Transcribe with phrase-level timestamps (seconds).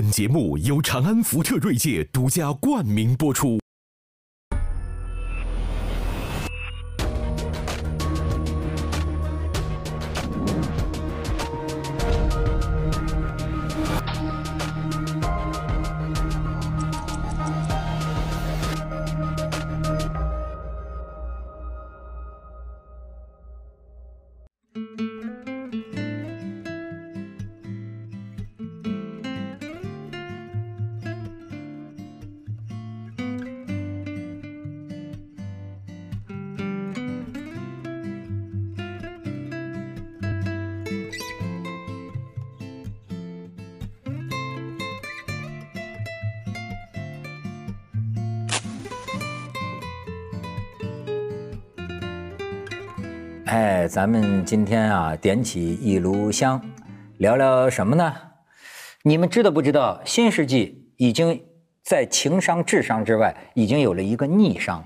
[0.00, 3.58] 本节目由长安福特锐界独家冠名播出。
[53.98, 56.62] 咱们今天啊，点起一炉香，
[57.16, 58.14] 聊聊什么呢？
[59.02, 61.42] 你们知道不知道，新世纪已经
[61.82, 64.84] 在情商、智商之外，已经有了一个逆商。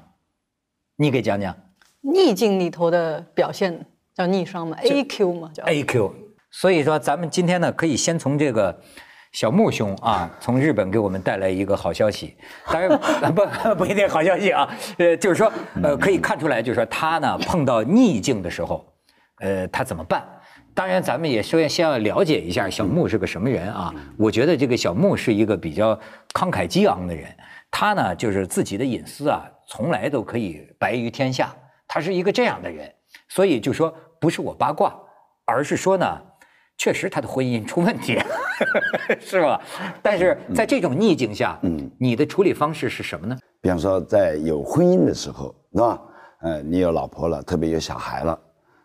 [0.97, 1.55] 你给讲讲。
[2.01, 5.51] 逆境里头的表现叫逆商吗？A Q 吗？
[5.53, 6.15] 叫 A Q。
[6.51, 8.81] 所以说，咱们今天呢，可以先从这个。
[9.33, 12.37] 小木兄啊，从日本给我们带来一个好消息，
[12.71, 12.99] 当然
[13.35, 13.43] 不
[13.77, 14.69] 不一定好消息啊，
[14.99, 15.51] 呃，就是说，
[15.83, 18.92] 呃，可以看出来，就是说他呢碰到逆境的时候，
[19.43, 20.25] 呃，他怎么办？
[20.73, 23.93] 当然，咱们也首先先要了解一下小木是个什么人啊。
[24.17, 25.95] 我觉得这个小木是一个比较
[26.33, 27.29] 慷慨激昂的人，
[27.71, 31.55] 他呢就是自己的隐私啊，从来都可以白于天下，
[31.87, 32.91] 他是一个这样的人，
[33.29, 34.95] 所以就说不是我八卦，
[35.45, 36.07] 而是说呢。
[36.79, 38.19] 确实，他的婚姻出问题，
[39.21, 39.61] 是吧？
[40.03, 43.39] 但是在这种逆境下，嗯，你的处理方式是什么呢？
[43.61, 46.01] 比方说，在有婚姻的时候，是吧？
[46.41, 48.37] 呃，你有老婆了，特别有小孩了。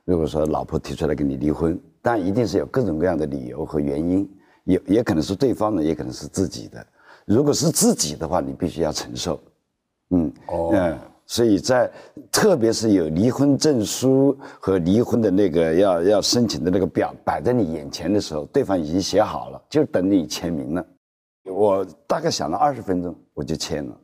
[0.07, 4.25] 如果说老婆提出来跟你离婚，但一定是有各种各样的理由和原因，
[4.63, 6.87] 也也可能是对方的，也可能是自己的。
[7.25, 9.37] 如果是自己的话，你必须要承受。
[10.11, 10.97] 嗯，哦，嗯。
[11.25, 11.91] 所以在，
[12.31, 20.87] 特别是有离婚证书和离婚的那个要要申请的那个表摆在你眼前的时候，对方已经写好了，就等你签名了。
[21.43, 23.99] 我大概想了二十分钟，我就签了。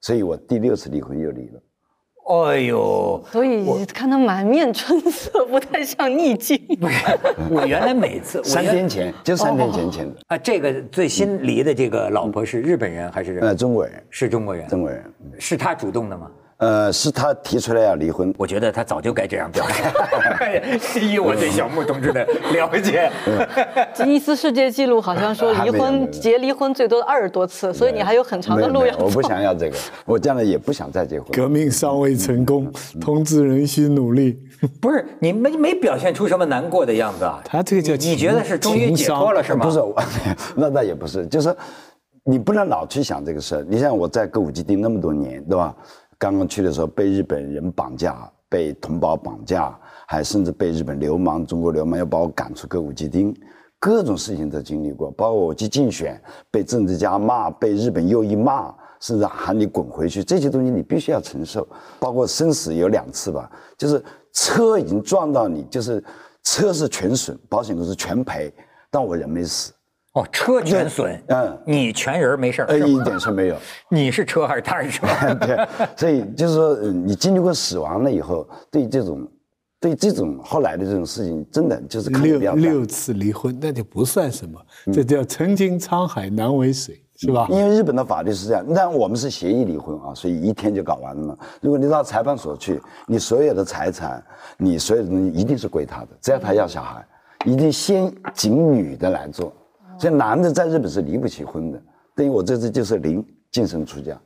[0.00, 1.60] 所以我第六次离婚又离了。
[2.28, 6.60] 哎呦，所以看他满面春色，不太像逆境。
[6.78, 6.96] 不是，
[7.50, 10.36] 我原来每次三天前就三天前签的啊。
[10.38, 13.38] 这个最新离的这个老婆是日本人还是？
[13.38, 15.02] 呃，中国人，是中国人，中国人，
[15.38, 16.30] 是他主动的吗？
[16.58, 19.92] 呃，是他提出来要离婚，我觉得他早就该这样表现。
[21.08, 23.08] 以我对小木同志的了解，
[23.94, 29.04] 吉尼斯世界纪录好像说离婚结离婚最多二十多次，所以你还有很长的路要走。
[29.04, 31.30] 我不想要这个，我将来也不想再结婚。
[31.30, 32.68] 革命尚未成功，
[33.00, 34.36] 同志仍需努力。
[34.80, 37.40] 不是你没没表现出什么难过的样子啊？
[37.44, 39.64] 他这个叫你觉得是终于解脱了是吗？
[39.64, 39.80] 不是，
[40.56, 41.54] 那那也不是，就是
[42.24, 43.66] 你不能老去想这个事儿。
[43.68, 45.72] 你像我在歌舞伎町那么多年，对吧？
[46.18, 53.32] 刚刚去的时候被日本人绑架，被同胞绑架，还甚至被日本流氓、中国流氓要把我赶出歌舞伎町，
[53.78, 55.10] 各种事情都经历过。
[55.12, 56.20] 包括我去竞选，
[56.50, 61.66] 被政治家骂，被日本右翼骂，甚至喊你滚回去，这些东西你必须要承受。
[62.00, 64.02] 包括生死有两次吧，就是
[64.32, 66.02] 车已经撞到你，就是
[66.42, 68.52] 车是全损，保险公司全赔，
[68.90, 69.72] 但我人没死。
[70.14, 73.56] 哦，车全损，嗯，你全人没事儿，一点事没有。
[73.90, 75.06] 你是车还是他是车？
[75.38, 79.28] 对，所以就是说，你经历过死亡了以后，对这种，
[79.78, 84.58] 对这种后来的这种事情，真的就是六六次离婚，那就不算什么，
[84.92, 87.46] 这叫曾经沧海难为水，是吧？
[87.50, 91.36] 因为日本的法律是这样，但我们是协议离婚啊，所以一天就搞完了嘛。
[91.60, 94.24] 如果你到裁判所去，你所有的财产，
[94.56, 97.06] 你所有的东西一定是归他的，只要他要小孩，
[97.44, 99.52] 一定先请女的来做。
[99.98, 101.82] 所以男的在日本是离不起婚的，
[102.14, 104.18] 等于我这次就是零净身出家，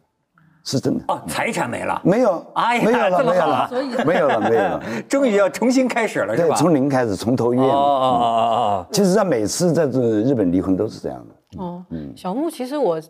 [0.64, 1.04] 是真的。
[1.08, 2.00] 哦，财产没了？
[2.04, 3.70] 没有，哎呀，没有了，没有了，
[4.04, 6.54] 没有了，没有了，终于要重新开始了，是吧？
[6.56, 7.60] 从零开始，从头越。
[7.60, 8.86] 哦哦哦哦。
[8.92, 11.62] 其实，在每次在这日本离婚都是这样的。
[11.62, 12.12] 哦，嗯。
[12.16, 13.00] 小木，其实我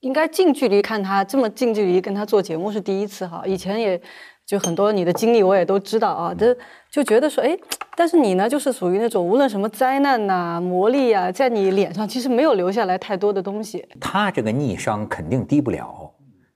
[0.00, 4.00] 应该近距离看他这么近距离跟他做节目是第一次哈，以前也。
[4.46, 6.56] 就很多你的经历我也都知道啊，这
[6.96, 7.54] 就觉得说，哎，
[7.94, 13.86] 但是你呢，就是属于那种无论什么灾难呐、磨砺啊，在你脸上其实没有留下来太多的东西。
[14.00, 16.10] 他这个逆商肯定低不了，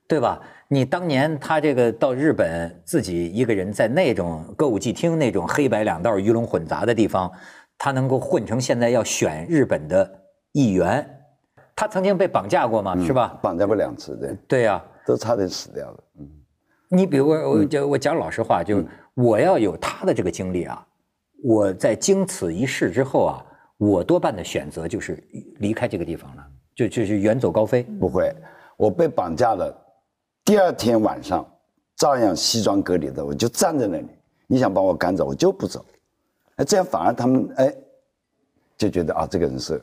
[0.07, 0.41] 对吧？
[0.67, 7.31] 你当年他这个到日本自己一个人在那种歌舞伎厅那种黑白两道鱼龙混杂的地方，
[7.77, 10.11] 他能够混成现在要选日本的
[10.53, 11.07] 议员，
[11.75, 13.37] 他曾经被绑架过嘛，是吧？
[13.43, 14.35] 绑架过两次，对。
[14.47, 16.03] 对呀，都差点死掉了。
[16.19, 16.27] 嗯。
[16.93, 18.83] 你比如我，就我讲老实话，就
[19.15, 20.87] 我要有他的这个经历啊，
[21.43, 23.45] 我在经此一事之后啊，
[23.77, 25.21] 我多半的选择就是
[25.57, 27.83] 离开这个地方了，就就是远走高飞。
[27.99, 28.33] 不会，
[28.77, 29.75] 我被绑架了，
[30.45, 31.45] 第二天晚上
[31.95, 34.07] 照样西装革履的，我就站在那里。
[34.47, 35.85] 你想把我赶走，我就不走。
[36.55, 37.73] 哎，这样反而他们哎
[38.77, 39.81] 就觉得啊，这个人是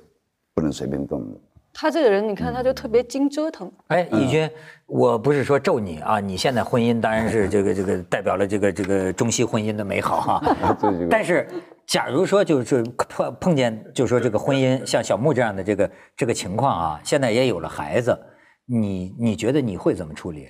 [0.55, 1.41] 不能随便动的。
[1.81, 3.71] 他这个人，你看他就特别经折腾。
[3.87, 4.51] 哎，义军，
[4.87, 10.43] 我不是说咒你啊，你现在婚姻当然是这个这个代表了这个这个中西婚姻的美好哈。
[11.09, 11.47] 但是，
[11.87, 18.19] 假如说就是碰碰见，就是说这个婚姻像小木这样的这个这个情况啊，现在也有了孩子，
[18.67, 20.49] 你你觉得你会怎么处理？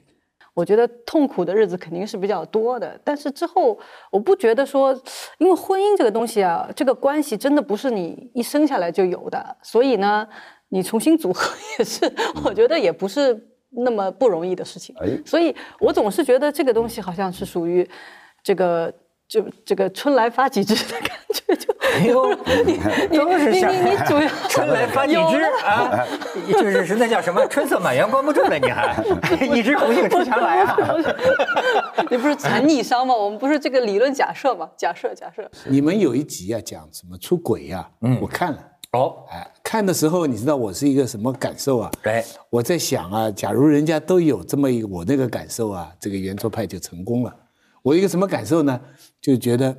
[0.55, 3.79] 我觉得痛苦的日子肯定是比较多的，但是之后
[4.11, 4.99] 我不觉得说，
[5.37, 10.27] 因为婚姻这个东西啊，这个关系真的不是你一生下来就有的，所以呢。
[10.69, 12.11] 你重新组合 也是，
[12.45, 13.39] 我觉得也不是
[13.71, 14.95] 那么不容易的事情。
[15.01, 17.89] 哎，所以我总是觉得这个东西好像是属于
[18.43, 18.93] 这个
[19.27, 22.33] 就这个春来发几枝的感觉，就哎呦，
[23.11, 26.07] 你都是想你主要 春来发几枝啊，
[26.51, 29.03] 就是是那叫什么春色满园关不住了，你还
[29.47, 30.77] 一枝红杏出墙来啊？
[32.11, 33.15] 你不是谈逆商吗？
[33.15, 34.69] 我们不是这个理论假设吗？
[34.77, 35.51] 假设假设。
[35.67, 37.89] 你们有一集啊，讲什么出轨呀？
[38.01, 38.59] 嗯，我看了。
[38.93, 41.91] 哦，哎，看的时候你知道我是一个什么感受啊？
[42.05, 47.37] 哎，我在想啊，假如人家都有这么一个我那个感受啊，这个圆桌派就成功了。
[47.83, 48.81] 我一个什么感受呢？
[49.21, 49.77] 就觉得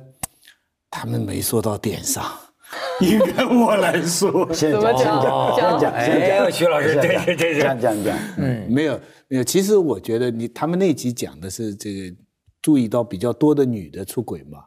[0.88, 2.24] 他们没说到点上，
[3.02, 4.48] 应该我来说。
[4.54, 6.52] 先讲，先讲，先讲，先讲。
[6.52, 8.16] 徐老师，这这是讲讲讲。
[8.36, 9.42] 嗯，没有没有。
[9.42, 12.16] 其实我觉得你他们那集讲的是这个
[12.62, 14.60] 注意到比较多的女的出轨嘛。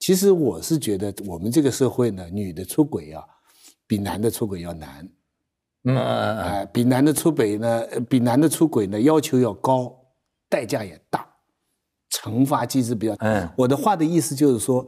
[0.00, 3.22] 其实我是觉得我们这个社会呢，女的出轨啊。
[3.86, 5.08] 比男的出轨要难，
[5.84, 9.94] 嗯，哎，比男的出轨呢，比男的出轨呢要求要高，
[10.48, 11.26] 代价也大，
[12.10, 13.14] 惩罚机制比较。
[13.18, 14.86] 嗯，我的话的意思就是说，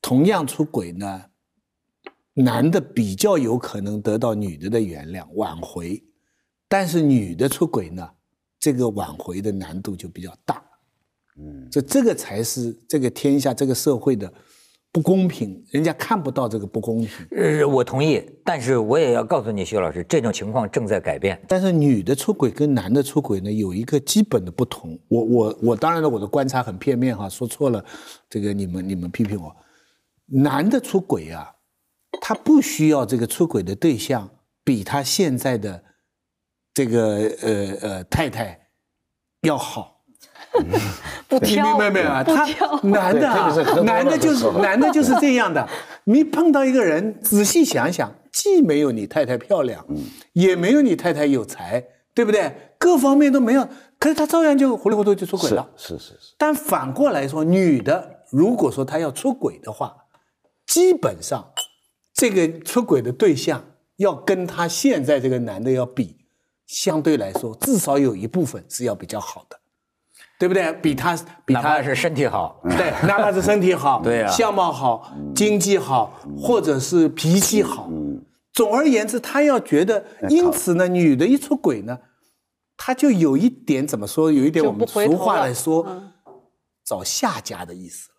[0.00, 1.24] 同样出轨呢，
[2.34, 6.02] 男的比较有可能得到女的的原谅挽回，
[6.66, 8.08] 但是女的出轨呢，
[8.58, 10.64] 这个挽回的难度就比较大。
[11.36, 14.32] 嗯，这这个才是这个天下这个社会的。
[14.92, 17.08] 不公平，人家看不到这个不公平。
[17.30, 21.40] 呃，我同意，但是我也要告诉你，徐老师，这种情况正在改变。
[21.46, 24.98] 但是女的出轨跟男的出轨呢，有一个基本的不同。
[25.06, 27.84] 我我我，当然了，我的观察很片面哈，说错了，
[28.28, 29.54] 这个你们你们批评我。
[30.26, 31.54] 男的出轨啊，
[32.20, 34.28] 他不需要这个出轨的对象
[34.64, 35.84] 比他现在的
[36.74, 38.68] 这个呃呃太太
[39.42, 39.99] 要好。
[41.28, 42.44] 不挑，没有没有 啊，他
[42.88, 45.66] 男的，男的就是男的就是这样的。
[46.04, 49.86] 你碰到一个人，仔细想想，既没有你太太漂亮，
[50.32, 52.74] 也没有你太太有才，对不对？
[52.78, 53.68] 各方面都没有，
[53.98, 55.70] 可是他照样就糊里糊涂就出轨了。
[55.76, 56.34] 是是是。
[56.38, 59.94] 但反过来说，女的如果说她要出轨的话，
[60.66, 61.52] 基本上
[62.14, 63.62] 这个出轨的对象
[63.98, 66.16] 要跟她现在这个男的要比，
[66.66, 69.59] 相对来说至少有一部分是要比较好的。
[70.40, 70.72] 对不对？
[70.80, 71.14] 比他
[71.44, 77.90] 比他是身体好， 对，哪怕是身体好， 对啊，相貌好，经济好，或者是脾气好，
[78.54, 81.98] 总而言之，他要觉得，因此呢，女的一出轨呢，
[82.74, 84.32] 他就有一点怎么说？
[84.32, 85.86] 有一点我们俗话来说，
[86.86, 88.14] 找下家的意思了。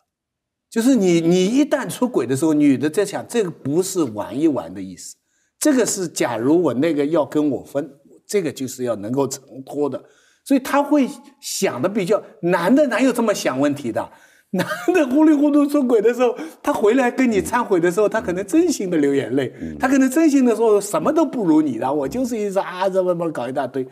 [0.69, 5.15] 就是你你一旦出轨的时候，女的在想，这个不是玩一玩的意思，
[5.59, 7.91] 这个是假如我那个要跟我分，
[8.27, 10.03] 这个就是要能够承托的。
[10.43, 11.07] 所以他会
[11.39, 14.11] 想的比较男的哪有这么想问题的？
[14.53, 23.87] 男的糊里糊涂出轨的时候，他回来跟你忏悔的时候，他可能真心的流眼泪，他可能真心的说什么都不如你的，我就是一直啊这么么搞一大堆。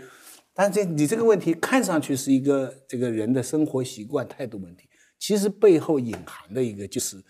[0.53, 7.23] 但这你这个问题看上去是一个这个人的生活习惯态度问题，其实背后隐含的一个就是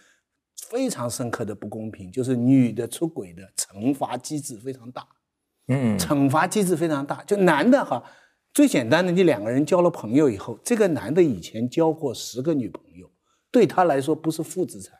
[0.67, 5.05] 非常深刻的不公平，就是女的出轨的惩罚机制非常大，
[5.67, 8.03] 嗯，惩罚机制非常大，就男的哈。
[8.53, 13.09] 最简单的，你两个人交了朋友以后，这个男的以前交过十个女朋友，
[13.51, 14.97] 对他来说不是负资产，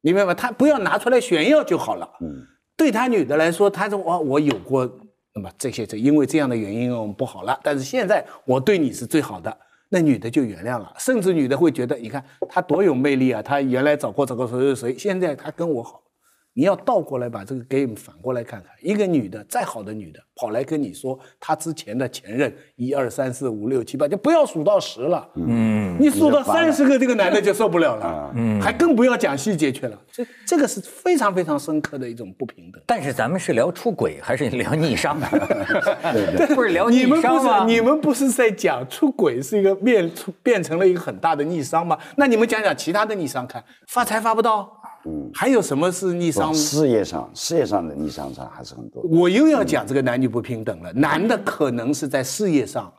[0.00, 0.32] 明白吗？
[0.32, 2.08] 他不要拿出来炫耀就好了。
[2.20, 4.88] 嗯，对他女的来说，他说我我有过，
[5.34, 9.54] 那么这些这因为这样的原因我们不好了，但是现在我对你是最好的，
[9.88, 16.02] 那女的就原谅了，甚至女的会觉得，你看他多有魅力啊，他原来找过找过谁谁谁，现在他跟我好。
[16.56, 25.28] 你要倒过来把这个 game 反过来看看，一个女的再好的女的跑来跟你说她之前的前任一二三四五六七八，就不要数到十了。
[25.34, 28.32] 嗯，你数到三十个，这个男的就受不了了。
[28.34, 30.00] 嗯，还更不要讲细节去了。
[30.10, 32.82] 这这个是非常非常深刻的一种不平等。
[32.86, 35.20] 但是咱们是聊出轨还是聊逆商？
[36.54, 37.66] 不是聊逆商吗？
[37.66, 41.98] 你们不是在讲出轨是一个变出变成了一个很大的逆商吗？
[42.16, 44.72] 那你们讲讲其他的逆商，看发财发不到。
[45.06, 46.52] 嗯，还有什么是逆商？
[46.52, 49.02] 事业上，事业上的逆商上还是很多。
[49.04, 50.92] 我又要讲这个男女不平等了。
[50.94, 52.92] 男的可能是在事业上，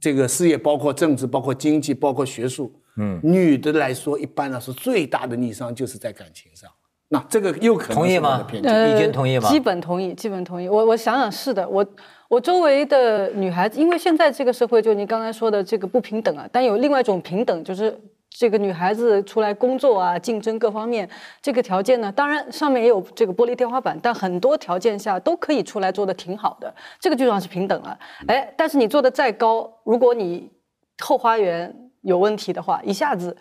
[0.00, 2.72] 这个事业包括政治、包括经济、包括学术。
[2.96, 6.68] 嗯，女的来说，一般来说最大的逆商就是在感情上。
[7.08, 8.46] 那这个又可能同意吗？
[8.52, 9.48] 易军同意吗？
[9.50, 10.66] 基本同意，基本同意。
[10.66, 11.86] 我我想想，是的，我
[12.28, 17.94] 我周围的女孩子，因为现在这个社会，就你刚才说的这个不平等啊，但有另外一种平等，就是
[18.34, 21.08] 这个女孩子出来工作啊，竞争各方面，
[21.40, 27.98] 这个条件呢，当然上面也有这个玻璃天花板，但很多条件下都可以出来做的挺好的，这个就算是平等了。
[28.26, 30.50] 哎，但是你做的再高，如果你
[31.00, 33.36] 后花园有问题的话，一下子。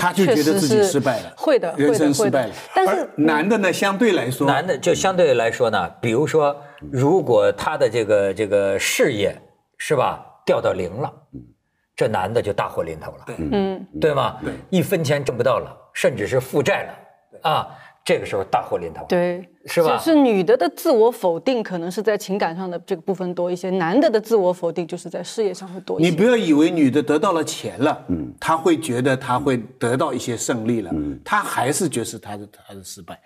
[0.00, 2.52] 他就觉得自己失败了，会的，人生失败了。
[2.74, 6.54] 但是男的呢，相对来说，男的就相对来说呢，比如说，
[6.90, 9.40] 如果他的这个这个事业
[9.78, 11.12] 是吧掉到零了，
[11.96, 14.36] 这男的就大祸临头了，嗯，对吗？
[14.44, 17.68] 对，一分钱挣不到了，甚至是负债了，啊。
[18.04, 19.96] 这个时候大祸临头，对，是吧？
[19.96, 26.08] 就是女的的自我否定可能是在情感上的这个部分多一些，男的的自我否定就是在事业上会多一些。
[26.08, 33.18] 你不要以为女的得到了钱了，嗯，她会觉得她会得到一些胜利了，嗯，她还是觉得她的她的失败。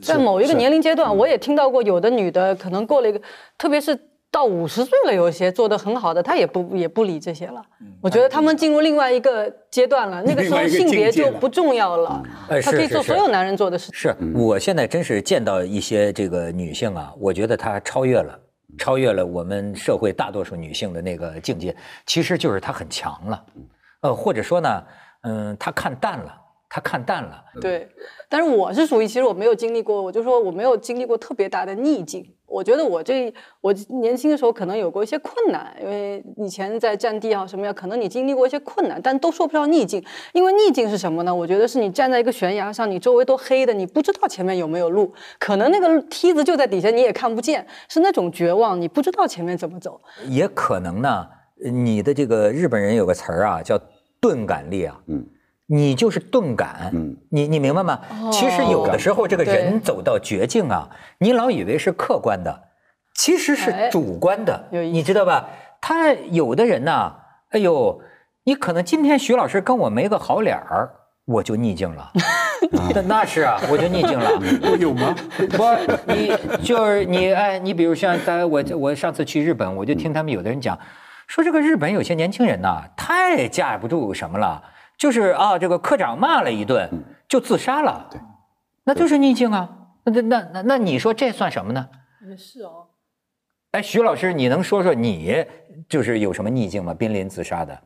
[0.00, 3.20] 在某一个年龄阶段，我也听到过有的女的可能过了一个，
[3.58, 3.94] 特别是。
[4.30, 7.62] 到五十岁了，有些做的很好的，他也不也不理这些了。
[8.00, 12.22] 我觉得他们进入另外一个阶段了，那个时候性别就不重要了。
[12.62, 13.90] 他可以做所有男人做的事。
[13.92, 18.38] 是我现在真是见到一些这个女性啊，我觉得她超越了，
[18.76, 21.74] 超越了我们社会大多数女性的那个境界，
[22.06, 23.44] 其实就是她很强了，
[24.02, 24.82] 呃，或者说呢，
[25.22, 26.34] 嗯，她看淡了。
[26.70, 27.88] 他看淡了，对，
[28.28, 32.22] 但是我是属于，其实我没有经历过，我就说我没有经历过特别大的逆境。
[32.48, 40.02] 我觉得我这我年轻的时候可能有过一些困难，因为以前在战地啊什么呀，可能你经历过一些困难，但都说不上逆境。
[40.32, 41.34] 因为逆境是什么呢？
[41.34, 50.00] 我觉得是你站在一个悬崖上，你周围都黑的，你不知道前面有没有路，可能那个梯子就在底下，你也看不见，是那种绝望，你不知道前面怎么走。
[50.26, 51.26] 也可能呢，
[51.72, 53.78] 你的这个日本人有个词儿啊，叫
[54.20, 55.26] 钝感力啊，嗯。
[55.70, 56.90] 你就是钝感，
[57.28, 58.00] 你你明白吗？
[58.32, 62.62] 其实有的时候这个人走到绝境啊，你老以为是客观的，
[63.14, 65.46] 其实是主观的，你知道吧？
[65.80, 67.12] 他有的人呢，
[67.50, 68.00] 哎呦，
[68.44, 70.90] 你可能今天徐老师跟我没个好脸儿，
[71.26, 72.12] 我就逆境了。
[72.94, 74.30] 那 那是啊，我就逆境了。
[74.62, 75.14] 我 有吗？
[75.50, 75.64] 不，
[76.12, 76.32] 你
[76.64, 80.78] 就是你哎，你比如像咱我我上次去日本，我就听他们有的人讲，
[81.26, 84.62] 说这个日本有些年轻人呐，太架不住什么了。
[84.98, 86.90] 就是啊，这个科长骂了一顿，
[87.28, 88.08] 就自杀了。
[88.10, 88.20] 对，
[88.84, 89.70] 那就是逆境啊。
[90.04, 91.88] 那那那那你说这算什么呢？
[92.28, 92.88] 也是哦。
[93.70, 95.46] 哎，徐老师，你能说说你
[95.88, 96.92] 就是有什么逆境吗？
[96.92, 97.78] 濒临自杀的？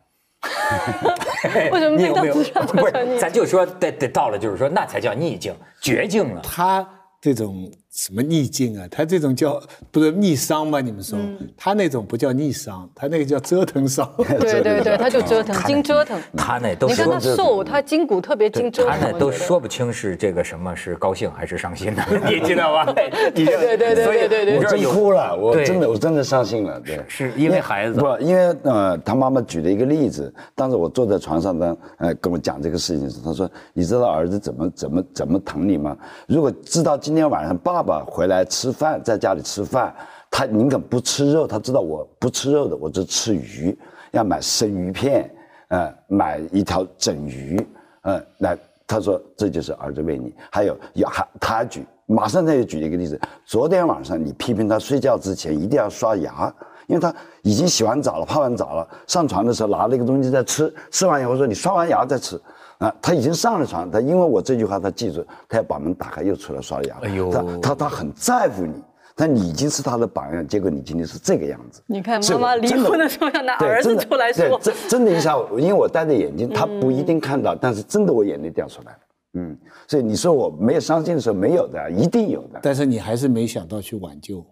[1.70, 2.62] 为什么 没有自杀？
[2.62, 6.40] 不是，咱就说得得到了，就是说那才叫逆境、绝境了。
[6.40, 6.88] 他
[7.20, 7.70] 这种。
[7.92, 8.88] 什么逆境啊？
[8.90, 10.80] 他这种叫不是逆商吗？
[10.80, 11.18] 你们说
[11.58, 14.10] 他那种不叫逆商，他那个叫折腾商。
[14.16, 16.18] 对对对，他就折腾，经折腾。
[16.34, 18.98] 他那都你看他瘦，他筋骨特别经折腾。
[18.98, 22.90] 他那都说不清是这个什么是高兴还是伤心的， 你 知道吧？
[22.94, 26.80] 对对对对对对，我真哭了，我真的我真的伤心了。
[26.80, 35.94] 对，是因为孩子不，因为呃，他妈妈举了一个例子，当时我坐在床上呢，呃，跟我讲这个事情时，他说：“你知道儿子怎么怎么怎么疼你吗？
[36.26, 39.94] 如果知道今天晚上爸爸爸回来吃。”饭在家里吃饭，
[40.30, 41.46] 他宁可不吃肉。
[41.46, 43.76] 他知道我不吃肉的，我只吃鱼，
[44.12, 45.30] 要买生鱼片，
[45.68, 47.66] 呃，买一条整鱼，
[48.02, 50.34] 呃，来，他说这就是儿子为你。
[50.50, 53.20] 还有，有还他举，马上他又举一个例子。
[53.44, 56.54] 昨天晚上你批评他睡觉之前一定要刷牙，
[56.86, 62.40] 因为他已经洗完澡了，泡完澡了，上床的时候拿了一个东西在吃，吃完以后说你刷完牙再吃。
[62.82, 66.96] 啊，他已经上了床，他因为我这句话，他记住，他要把门打开，又出来刷牙。
[67.02, 68.82] 哎呦，他他他很在乎你，
[69.14, 71.80] 但你已经是他的榜样，结果你今天是这个样子。
[71.86, 78.98] 你看妈妈离婚的时候要拿儿子出来说，真真的一下，因为我戴着眼镜，他不一定看到，但是真的我眼泪掉出来了。
[79.34, 82.58] 嗯，所以你说我没有伤心的时候，没有的，一定有的。
[82.60, 84.44] 但是你还是没想到去挽救，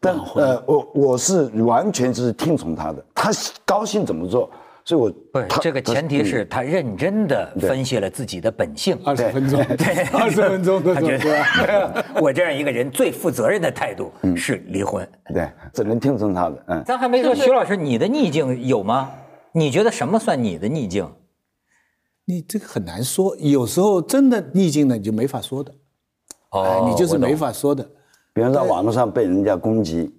[0.00, 3.30] 但呃，我我是完全就是听从他的，他
[3.66, 4.50] 高兴怎么做。
[4.86, 8.96] 所以，我不是这个前提是他认真的分析了自己的本性。
[9.04, 15.06] 二十分钟，对， 二十分钟，他觉得 我这样一个人最负责任的态度是离婚。
[15.34, 16.64] 对，只能听从他的。
[16.68, 19.10] 嗯，咱还没说，徐老师，你的逆境有吗？
[19.50, 21.10] 你觉得什么算你的逆境？
[22.24, 25.74] 你这个很难说，有时候真的逆境呢，你就没法说的。
[26.50, 27.84] 哦，你就是没法说的。
[28.32, 30.14] 比方在网络上被人家攻击。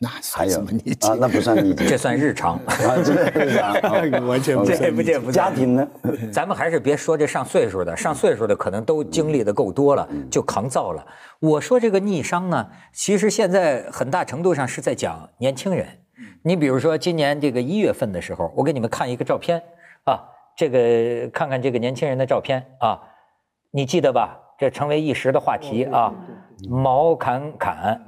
[0.00, 1.16] 那算什么逆境啊？
[1.20, 2.54] 那不算逆境，这算日常。
[2.66, 5.88] 啊，这个完全不这算不这不家庭呢？
[6.32, 11.04] 咱们还是别说这上岁数的，上岁数的可能都经历的够多了，就扛造了。
[11.40, 15.86] 我说这个逆商呢，其实现在很大程度上是在讲年轻人。
[16.42, 19.60] 你比如说今年这个一月份的时候，我给你们看一个照片
[20.04, 20.22] 啊，
[20.56, 23.00] 这个看看这个年轻人的照片啊，
[23.72, 24.38] 你记得吧？
[24.56, 26.14] 这成为一时的话题啊。
[26.68, 28.00] 毛侃侃，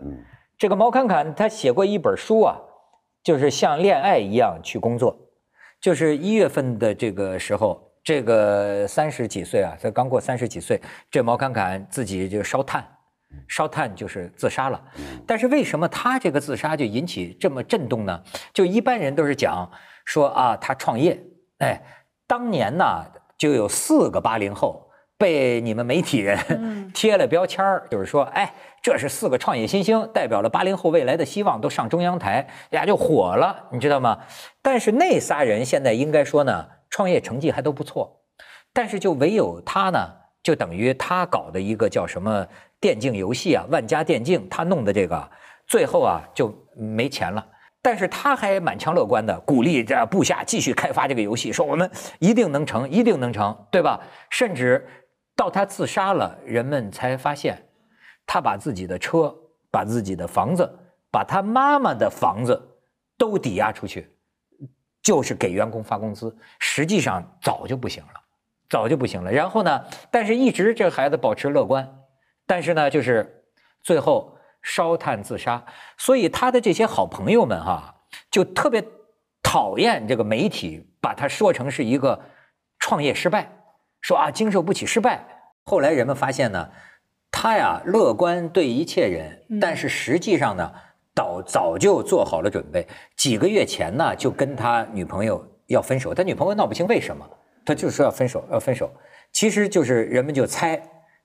[0.60, 2.54] 这个毛侃侃他写过一本书啊，
[3.24, 5.18] 就是像恋爱一样去工作。
[5.80, 10.78] 就是一月份的这个时候，这个三十几岁啊，才刚过三十几岁，
[11.10, 12.86] 这毛侃侃自己就烧炭，
[13.48, 14.78] 烧炭就是自杀了。
[15.26, 18.22] 但是为什么他这个自杀就引起这么震动呢？
[18.52, 19.66] 就一般人都是讲
[20.04, 21.18] 说啊，他创业，
[21.60, 21.82] 哎，
[22.26, 22.84] 当年呢
[23.38, 24.88] 就有四个八零后。
[25.20, 34.18] 被你们媒体人贴了标签儿，就是说，哎，这是四个创业新星，代表了八零后未来的希望，都上中央台，呀就火了，你知道吗？
[34.62, 38.22] 但是那仨人现在应该说呢，创业成绩还都不错，
[38.72, 39.98] 但是就唯有他呢，
[40.42, 42.46] 就等于他搞的一个叫什么
[42.80, 45.30] 电竞游戏啊，万家电竞，他弄的这个，
[45.66, 47.46] 最后啊就没钱了。
[47.82, 54.00] 但是他还满腔乐观的鼓励这部下继续开发这个游戏，说我们一定能成，一定能成，对吧？
[54.30, 54.86] 甚至。
[55.36, 57.69] 到他自杀了，人们才发现，
[58.32, 59.34] 他把自己的车、
[59.72, 60.78] 把自己的房子、
[61.10, 62.78] 把他妈妈的房子
[63.18, 64.08] 都抵押出去，
[65.02, 66.32] 就是给员工发工资。
[66.60, 68.20] 实际上早就不行了，
[68.68, 69.32] 早就不行了。
[69.32, 71.92] 然后呢，但是一直这孩子保持乐观，
[72.46, 73.42] 但是呢，就是
[73.82, 75.64] 最后烧炭自杀。
[75.98, 77.92] 所以他的这些好朋友们哈，
[78.30, 78.80] 就特别
[79.42, 82.20] 讨厌这个媒体把他说成是一个
[82.78, 83.50] 创业失败。
[84.00, 85.26] 说啊，经受不起失败。
[85.64, 86.70] 后来人们发现呢，
[87.42, 90.70] 他呀乐观对一切人，但是实际上呢，
[91.14, 92.86] 早早就做好了准备。
[93.16, 97.26] 几个月前呢，就跟他女朋友要分手，他女朋友闹不清为什么，
[97.64, 98.90] 他就说要分手，要分手。
[99.32, 100.78] 其实就是人们就猜，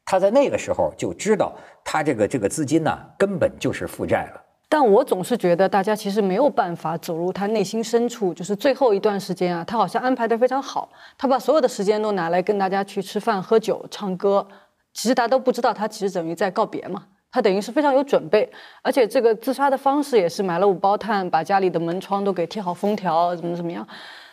[0.06, 1.54] 他在那个时候就知道，
[1.84, 4.42] 他这个这个资金呢，根本就是负债了。
[4.70, 10.88] 但我总是觉得，大家其实没有办法走入他内心深处，就是最后一段时间啊，他好像安排的非常好，
[11.18, 14.48] 他把所有的时间都拿来跟大家去吃饭、喝酒、唱歌。
[14.96, 18.50] 其实大家都不知道，他其实等于在告别嘛，他等于是非常有准备，
[18.82, 23.88] 而且这个自杀的方式也是买了五包炭，把家里的门窗都给贴好封条，怎么怎么样。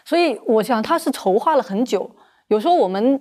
[0.06, 2.10] 所以我想他是筹划了很久。
[2.48, 3.20] 有时候我们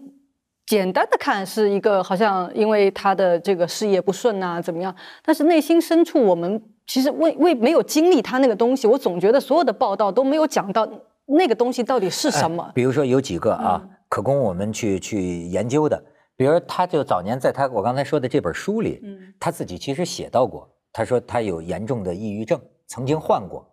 [0.66, 6.62] 简单的看是一个好像因为他的这个事业不顺啊怎么样，但是内心深处我们。
[6.88, 10.86] 其实为为没有经历他那个东西，我总觉得所有的报道都没有讲到
[11.26, 12.70] 那个东西到底是什么。
[12.76, 16.04] 比如说有几个啊，可供我们去去研究的。
[16.42, 19.00] 比如他就早年在他我刚才说的这本书里，
[19.40, 23.64] 他自己其实写到过，他说他有严重的抑郁症，曾经患过。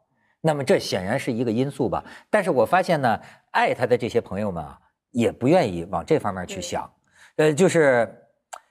[0.42, 2.04] 那么这显然是一个因素吧。
[2.28, 3.18] 但是我发现呢，
[3.52, 4.78] 爱他的这些朋友们啊，
[5.12, 6.92] 也不愿意往这方面去想。
[7.36, 8.06] 呃，就是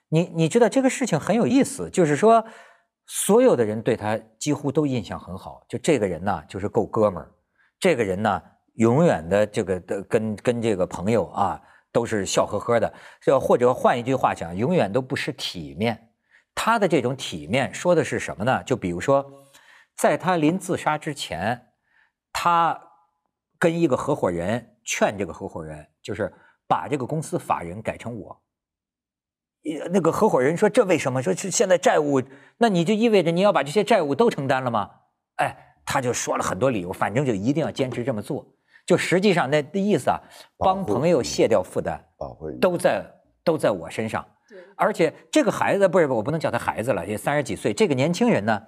[0.10, 2.46] 你你知道这个事情很有意思，就是说。
[3.10, 7.32] 所有的人对他几乎都印象很好，就这个人呢，就是够哥们儿。
[7.80, 8.40] 这个人呢，
[8.74, 11.60] 永远的这个的跟跟这个朋友啊，
[11.98, 12.94] 都是笑呵呵的。
[13.26, 16.12] 就或者换一句话讲，永远都不失体面。
[16.54, 18.62] 他的这种体面说的是什么呢？
[18.64, 19.26] 就比如说，
[19.96, 21.60] 在他临自杀之前，
[22.32, 22.80] 他
[23.58, 26.32] 跟一个合伙人劝这个合伙人，就是
[26.68, 28.40] 把这个公司法人改成我。
[29.92, 31.22] 那个合伙人说：“这为什么？
[31.24, 32.22] 说是现在债务，
[32.58, 34.92] 那你就意味着你要把这些债务都承担了吗？”
[35.42, 38.46] 哎，他就说了很多理由，反正就一定要坚持这么做。
[38.88, 40.18] 就实际上那的意思啊，
[40.58, 42.00] 帮朋友卸掉负担，
[42.60, 43.06] 都在
[43.44, 44.26] 都在我身上。
[44.76, 47.74] 而且这个孩子不是我不能叫他孩子了，也三十几岁。
[47.74, 48.64] 这个年轻人呢，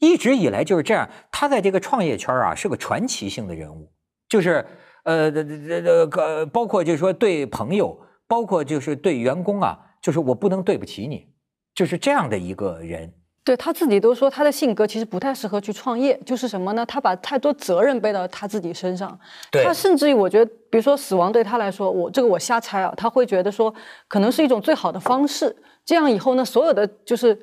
[0.00, 1.08] 一直以来就是这样。
[1.30, 3.90] 他在这个创业圈啊，是个传奇性的人物。
[4.28, 4.66] 就是
[5.04, 9.78] 呃，这这这个包括就是说对朋友，包括就是对员工啊。
[10.02, 11.32] 就是我不能对不起你，
[11.76, 13.14] 就是这样的一个人。
[13.44, 16.18] 对他自己都说，他的性格其实不太适合去创业。
[16.24, 16.86] 就是什么呢？
[16.86, 19.18] 他把太多责任背到他自己身上。
[19.50, 23.74] 他甚至于，我觉得，比如说死亡对他来说，我这个我瞎猜啊，他会觉得说，
[24.06, 25.54] 可能是一种最好的方式。
[25.84, 27.36] 这样以后呢，所有的就是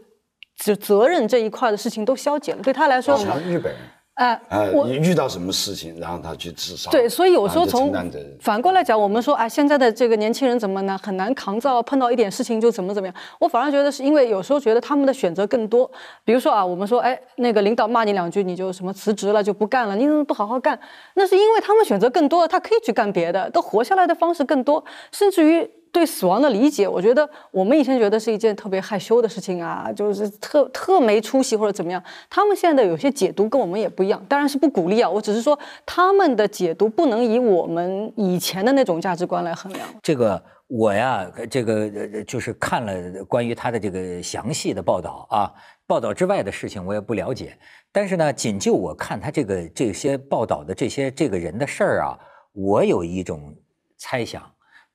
[0.55, 2.62] 责责任这一块的事情都消解了。
[2.62, 3.81] 对他来说，像日本人。
[4.19, 6.91] 哎，我遇到什么事情，然后他去自杀。
[6.91, 7.93] 对，所以有时候从
[8.41, 10.99] 反过来讲，我们说，哎，现在的这个年轻人怎么呢？
[11.01, 13.15] 很难扛造，碰到一点事情就怎么怎么样。
[13.39, 15.89] 我反而觉得是因为有时候觉得他们的选择更多。
[16.25, 20.77] 比如说啊，我们说，哎，那个领导骂你两句，你就什么辞职了，就不干了，你怎么不好好干？
[21.13, 32.02] 那是因为他们选择更多，他可以去干别的，都活下来的方式更多，甚至于对死亡的理解，我觉得我们以前觉得是一件特别害羞的事情啊，就是特特没出息或者怎么样。
[32.30, 35.10] 他们现在的有些解读跟我们也不一样，当然是不鼓励啊。
[35.10, 39.88] 我只是说他们的解读不能以我们以前的那种价值观来衡量。
[40.04, 45.52] 这个我呀，这个就是看了关于他的这个详细的报道啊，
[45.88, 47.58] 报道之外的事情我也不了解。
[47.91, 52.17] 但是呢，仅就我看他这个这些报道的这些这个人的事儿啊，
[52.54, 53.56] 我有一种
[53.97, 54.43] 猜想。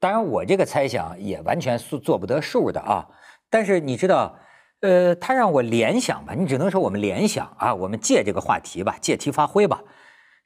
[0.05, 3.09] 当然，我这个猜想也完全是做不得数的啊。
[3.49, 4.39] 但是你知道，
[4.81, 9.83] 呃，他让我联想吧，你只能说我们联想啊，我们借这个话题吧，借题发挥吧。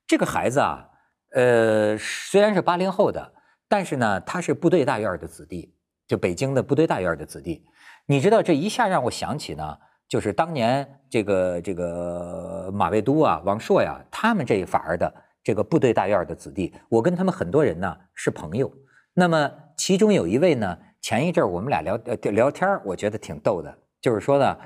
[0.07, 0.89] 这个孩子啊，
[1.33, 3.33] 呃，虽然是八零后的，
[3.69, 5.75] 但是呢，他是部队大院的子弟，
[6.07, 7.65] 就北京的部队大院的子弟。
[8.07, 9.77] 你知道，这一下让我想起呢，
[10.09, 18.73] 就是当年这个这个马未都啊、王朔呀，他们这一法儿的这个部队大院的子弟，我跟他们很多人呢是朋友。
[19.19, 24.57] 那么其中有一位呢，前一阵儿我们俩聊呃聊天我觉得挺逗的，就是说呢，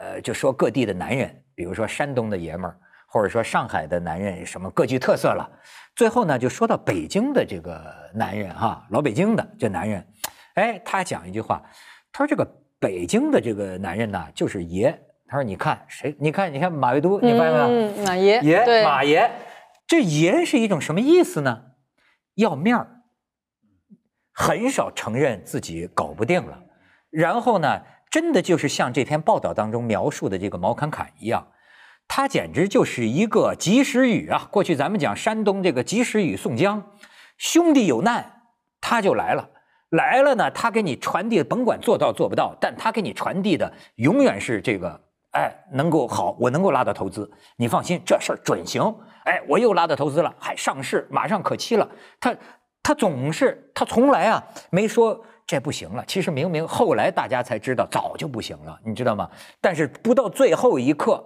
[0.00, 5.50] 呃，就说各地的男人，比如说山东的爷们儿，或者说上海的男人，什么各具特色了。
[5.96, 10.06] 最后呢，就说到北京的这个男人哈，老北京的这男人，
[10.54, 11.60] 哎，他讲一句话，
[12.12, 14.96] 他说这个北京的这个男人呢，就是爷。
[15.26, 16.14] 他说你看谁？
[16.20, 18.06] 你看你看马未都，你发现没有？
[18.06, 19.28] 马爷，爷，马爷，
[19.88, 21.64] 这爷是一种什么意思呢？
[22.36, 22.97] 要面儿。
[24.40, 26.56] 很少承认自己搞不定了，
[27.10, 31.44] 然后呢，真的就是像这篇报道当中描述的这个毛侃侃一样，
[32.06, 34.46] 他简直就是一个及时雨啊！
[34.52, 36.80] 过去咱们讲山东这个及时雨宋江，
[37.36, 38.42] 兄弟有难
[38.80, 39.50] 他就来了，
[39.88, 45.00] 来了呢，他给你传递，甭管做到做不到，但他给你传递的永远是这个，
[45.32, 52.32] 哎，能够好，我能够拉到投资，你放心，这事儿准行，哎，我又拉到投资了，还上市，马上可期了，他。
[52.88, 56.02] 他总是，他从来啊没说这不行了。
[56.06, 59.28] 其实明明后来大家才知道，早就不行了，你知道吗？
[59.60, 61.22] 但是不到最后一刻，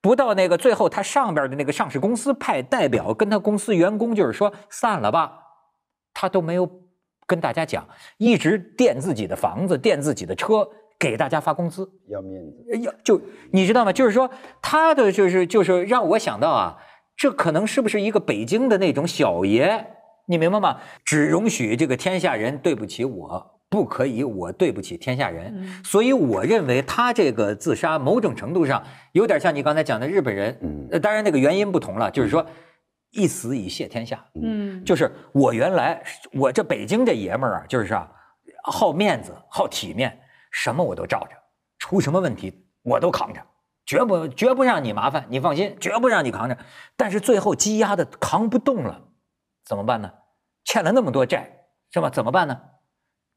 [0.00, 5.30] 不到那个最后，他上边的那个上市公司派代表跟他公司员工就是说散了吧，
[6.14, 6.66] 他都没有
[7.26, 7.86] 跟大家讲，
[8.16, 10.66] 一直垫自己的房子，垫自己的车，
[10.98, 13.20] 给大家发工资，要面子，要就
[13.52, 13.92] 你知道吗？
[13.92, 14.30] 就是说
[14.62, 16.78] 他的就是就是让我想到啊，
[17.14, 19.90] 这可能是不是一个北京的那种小爷？
[20.26, 20.78] 你明白吗？
[21.04, 25.82] 只容许这个天下人对不起我，不可以我对不起天下人。
[25.84, 28.82] 所以我认为他这个自杀，某种程度上
[29.12, 30.58] 有点像你刚才讲的日本人。
[30.62, 32.46] 嗯，当然那个原因不同了，就是说
[33.10, 34.24] 一死以谢天下。
[34.40, 38.10] 嗯，就是我原来我这北京这爷们儿啊，就是啊，
[38.64, 40.18] 好面子，好体面，
[40.50, 41.36] 什么我都罩着，
[41.78, 43.40] 出什么问题我都扛着，
[43.84, 46.56] 绝不绝不让你麻烦，你放心，绝不让你扛着。
[46.96, 49.02] 但是最后积压的扛不动了。
[49.64, 50.12] 怎么办呢？
[50.64, 52.08] 欠了那么多债，是吧？
[52.10, 52.60] 怎么办呢？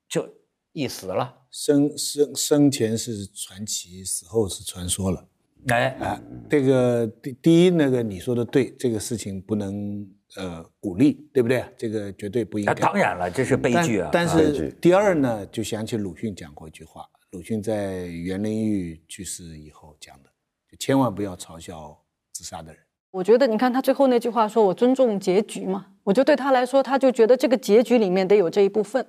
[0.08, 0.28] 就
[0.72, 1.48] 一死了。
[1.52, 5.28] 生生生前是传奇，死后是传说了。
[5.68, 11.66] 哎哎，这个第第一，那个你说的对，这个事情不能呃鼓励，对不对？
[11.78, 12.74] 这个绝对不应该。
[12.76, 14.10] 当然了，这是悲剧啊。
[14.13, 20.30] 但是第二呢，就想起鲁迅讲过一句话，鲁迅在袁林玉去世以后讲的，
[20.70, 22.82] 就千万不要嘲笑自杀的人。
[23.12, 29.06] 我觉得，你看他最后那句话说：“我尊重结局嘛。”我就对他来说，他就觉得这个结局里面得有这一部分。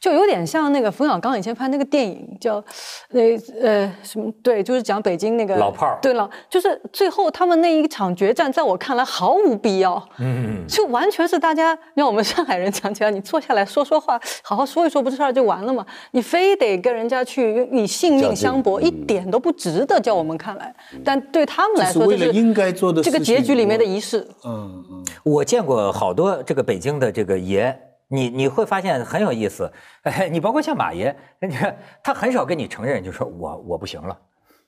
[0.00, 2.62] 就有点像那个冯小刚以前拍那个电影，叫
[3.10, 5.98] 那呃什么对，就是讲北京那个老炮儿。
[6.00, 10.02] 对了，就是最后他们那一场决战，在我看来毫无必要。
[10.18, 15.84] 嗯，就完全是大家让我们上海人讲起来，你坐下来说说话，好好说一说，不是事儿就完了嘛？
[16.12, 19.98] 你非得跟人家去以性命相搏，一点都不值得。
[19.98, 24.26] 叫我们看来，但对他们来说，这是应该做的这个结局里面的仪式。
[24.44, 27.76] 嗯嗯，我见过好多这个北京的这个爷。
[28.08, 29.70] 你你会发现很有意思，
[30.02, 34.18] 哎，你包括像马爷，你看他很少跟你承认，就说我我不行了，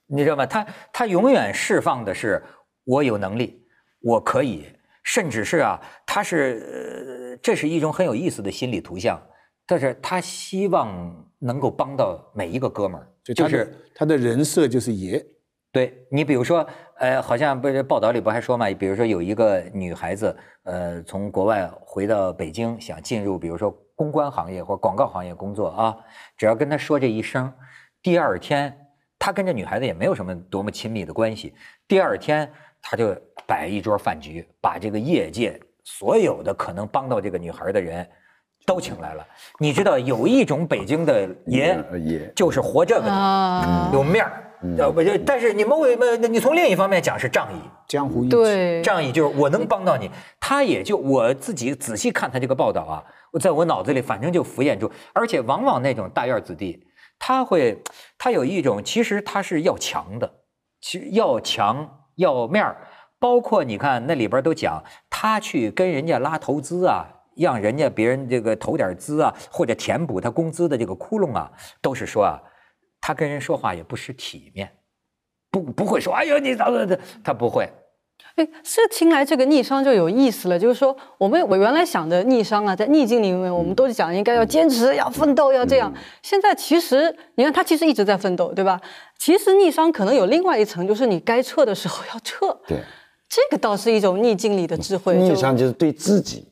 [0.07, 0.45] 你知道吗？
[0.47, 2.43] 他他永远释放的是
[2.85, 3.67] 我有能力，
[4.03, 4.67] 我可以，
[5.03, 9.21] 甚至是啊，他是呃这是一种很有意思的心理图像，
[9.67, 15.25] 但是他希望能够帮到每一个哥们儿，就是他的人设就是爷。
[15.73, 16.67] 对你，比如说，
[16.99, 18.69] 呃，好像不是报道里不还说嘛？
[18.71, 25.97] 比如说有一个女孩子，呃，从国外回到北京，想进入比如说公关行业或广告行业工作啊，
[26.37, 27.53] 只要跟她说这一声，
[28.03, 28.77] 第二天，
[29.17, 31.55] 他跟这女孩子也没有什么多么亲密的关系，
[31.87, 32.51] 第二天
[32.83, 38.05] 他就摆一桌饭局，把这个业界所有的可能帮到这个女孩的人
[38.67, 39.25] 都请来了。
[39.61, 44.50] 你知道有一种北京的爷，爷就是活这个的，有面儿。
[44.79, 47.57] 呃不就，但是你们为么，你从另一方面讲是仗义，
[47.89, 48.37] 江湖义气。
[48.37, 56.87] 对，仗义就是我能帮到你，他也就我自己仔细看他这个报道啊，我在我脑子里反正就浮现出，而且往往那种大院子弟，
[57.19, 57.83] 他会
[58.19, 60.31] 他有一种其实他是要强的，
[60.81, 62.77] 其实要强要面儿，
[63.19, 67.07] 包括你看那里边都讲他去跟人家拉投资啊。
[67.37, 72.37] 让人家别人这个投点资啊，或者填补他工资的这个窟窿啊，都是说啊，
[73.11, 74.71] 他跟人说话也不失体面，
[75.51, 77.69] 不不会说哎呦你咋的，他不会。
[78.37, 85.93] 哎，这听来这个逆商就有意思了，就是说我们我原来想的逆商啊，在逆境里面，我们都是讲应该要坚持、要奋斗、要这样。
[86.23, 88.81] 现在其实你看他其实一直在奋斗，对吧？
[89.19, 92.57] 其实逆商可能有另外一层，就是你该撤的时候要撤。
[92.69, 92.79] 对，
[93.29, 95.17] 这个倒是一种逆境里的智慧。
[95.17, 96.47] 逆商就是对自己。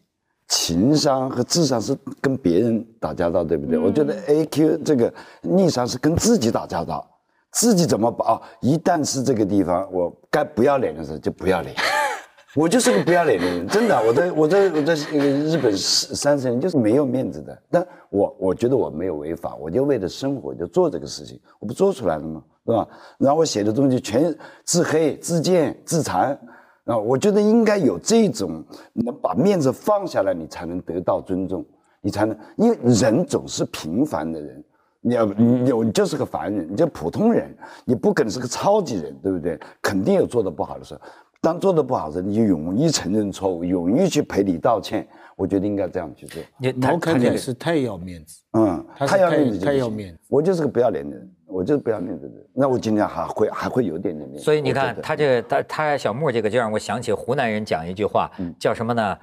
[0.48, 3.78] 情商和智商是跟别人打交道，对不对？
[3.78, 7.06] 我觉得 A Q 这个逆商是跟自己打交道，
[7.52, 8.32] 自己怎么把？
[8.32, 11.74] 哦一旦是这个地方我该不要脸的时候就不要脸，
[12.56, 14.02] 我就是个不要脸的人，真的。
[14.06, 22.42] 我在我在我在日本三十年就是没有面子的，但我我觉得我没有违法，我就为了生活就做这个事情，我不做出来了吗？
[22.64, 22.88] 是吧？
[23.18, 24.34] 然后我写的东西全
[24.64, 26.38] 自黑、自贱、自残。
[26.88, 31.64] 啊，我觉得应该有这种能把面子放下来，你才能得到尊重，
[32.00, 34.64] 你才能，因为人总是平凡的人，
[35.02, 39.60] 你要你有你就是个凡人，你就普通人，你不可能是个超级人，对不对？
[39.82, 41.00] 肯定有做的不好的时候，
[41.42, 45.06] 当做的不好的时候，你就勇于承认错误，勇于去赔礼道歉。
[45.36, 46.42] 我觉得应该这样去做。
[46.74, 50.18] 毛开凯是太要面子，嗯，太要面子，太要面子。
[50.28, 51.30] 我就是个不要脸的人。
[51.48, 54.44] 我就是不要面子的，那我今天还会还会有点点面子。
[54.44, 58.30] 所以你看他这他他小木这个就让我想起湖南人讲一句话，
[58.60, 59.18] 叫什么呢？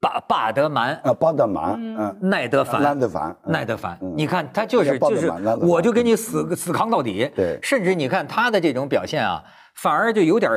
[0.00, 0.94] 霸霸得蛮。
[1.04, 3.98] 啊，霸得蛮，嗯，耐得烦，耐得烦，耐得烦。
[4.16, 7.30] 你看他就是就是，我就跟你死死扛到底。
[7.36, 9.44] 对，甚至你看他的这种表现啊，
[9.74, 10.50] 反而就有点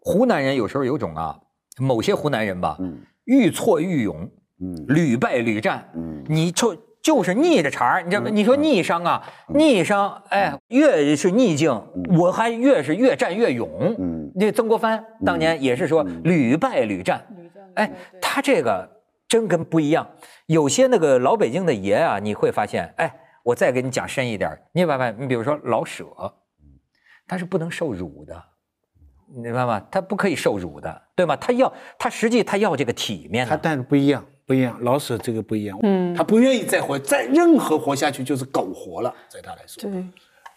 [0.00, 1.38] 湖南人有时候有种啊，
[1.78, 2.98] 某些湖南人吧，嗯。
[3.24, 4.28] 愈挫愈勇，
[4.60, 6.74] 嗯，屡败屡战，嗯，你就。
[7.02, 8.30] 就是逆着茬儿，你知道吗？
[8.32, 11.70] 你说逆商啊，逆商，哎，越是逆境，
[12.16, 13.68] 我还越是越战越勇。
[13.98, 17.26] 嗯，那曾国藩当年也是说屡败屡战，
[17.74, 18.88] 哎，他这个
[19.26, 20.08] 真跟不一样。
[20.46, 23.12] 有些那个老北京的爷啊，你会发现，哎，
[23.42, 26.06] 我再给你讲深一点，你明白你比如说老舍，
[27.26, 28.40] 他是不能受辱的，
[29.34, 29.84] 你明白吗？
[29.90, 31.34] 他不可以受辱的，对吗？
[31.34, 33.44] 他要他实际他要这个体面。
[33.44, 34.24] 他但是不一样。
[34.44, 40.04] 不一样，老舍这个不一样，嗯，他不愿意再活，再任何活下去就是苟活了，在他来说，对，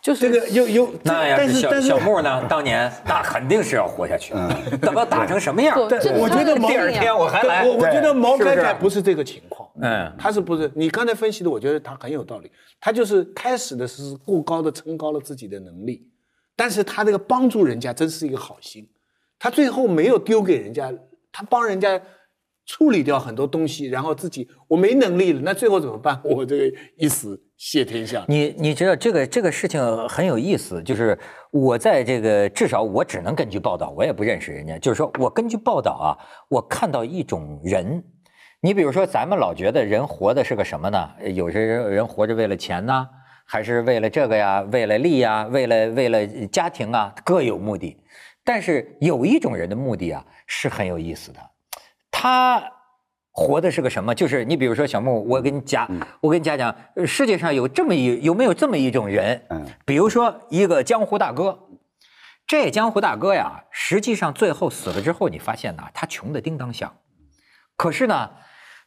[0.02, 2.44] 就是这个又又，那要是小小木呢？
[2.50, 4.34] 当年那肯定是要活下去，
[4.82, 5.80] 等到打成什么样？
[5.80, 10.70] 我觉得第二天我还来，我我觉得毛开凯不是这个情况，嗯，他是不是？
[10.76, 16.08] 你刚才分析的，我觉得他很有道理，他就是开始的是过高的撑高了自己的能力，
[16.56, 18.88] 但是他这个帮助人家真是一个好心，
[19.40, 20.92] 他最后没有丢给人家，
[21.32, 22.02] 他帮人家。
[22.66, 26.20] 处理掉很多东西，然后自己我没能力了，那最后怎么办？
[26.26, 28.26] 我这个一死谢天下。
[28.28, 31.18] 你你知道这个这个事情很有意思，就是
[31.52, 36.18] 我在这个至少我只能根据报道，我也不认识人家，就是说我根据报道啊，
[36.50, 38.04] 我看到一种人，
[38.62, 41.10] 你比如说咱们老觉得人活的是个什么呢？
[41.36, 43.08] 有些人人活着为了钱呢，
[43.46, 44.62] 还是为了这个呀？
[44.72, 45.48] 为了利呀？
[45.52, 47.14] 为了为了家庭啊？
[47.24, 47.96] 各有目的。
[48.44, 51.40] 但是有一种人的目的啊是很有意思的。
[52.18, 52.64] 他
[53.34, 54.16] 活的是个什么？
[54.16, 55.86] 就是你比如说小木，我跟你讲，
[56.22, 56.74] 我跟你讲讲，
[57.06, 59.46] 世界上有这么一有没有这么一种人？
[59.50, 61.60] 嗯，比如说一个江湖大哥，
[62.48, 66.96] 这江湖大哥呀，实际上最后死了之后，你发现呢，他穷的叮当响，
[67.76, 68.32] 可是呢，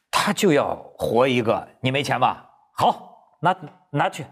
[0.09, 2.49] 他就要活一个，你没钱吧？
[2.75, 3.55] 好，拿
[3.91, 4.25] 拿去，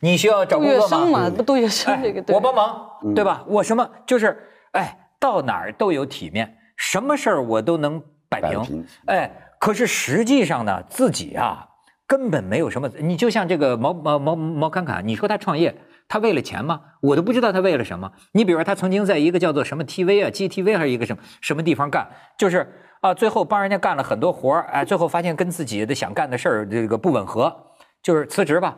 [0.00, 1.30] 你需要找工作吗？
[1.34, 3.42] 不杜月笙这个，我帮忙，对吧？
[3.46, 4.38] 我什么就是
[4.72, 8.02] 哎，到哪儿都有体面，什么事儿我都能。
[8.40, 11.66] 摆平，哎，可是实际上呢，自己啊
[12.06, 12.88] 根本没有什么。
[13.00, 15.74] 你就像这个毛毛毛毛侃侃，你说他创业，
[16.06, 16.80] 他为了钱吗？
[17.00, 18.10] 我都不知道他为了什么。
[18.32, 22.06] 你比如说，他曾经在一个叫做什么 TV 啊，GTV 还是一个什么什么地方干，
[22.38, 22.70] 就是
[23.00, 27.54] 啊，最后帮人家干了很多活儿，哎，最后发现跟自己的想干的事儿这个不吻合，
[28.02, 28.76] 就是辞职吧。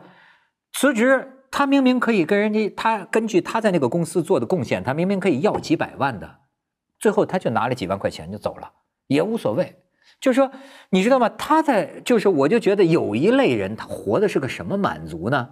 [0.73, 6.29] 辞职，他明明可以跟人家，他根据他在那个公司做的贡献，他明明可以要几百万的，
[6.99, 8.71] 最后他就拿了几万块钱就走了。
[9.07, 9.75] 也无所谓，
[10.21, 10.51] 就是说，
[10.89, 11.29] 你知道吗？
[11.29, 15.49] 他在就是，我就觉得有一类人，他活的是个什么满足呢？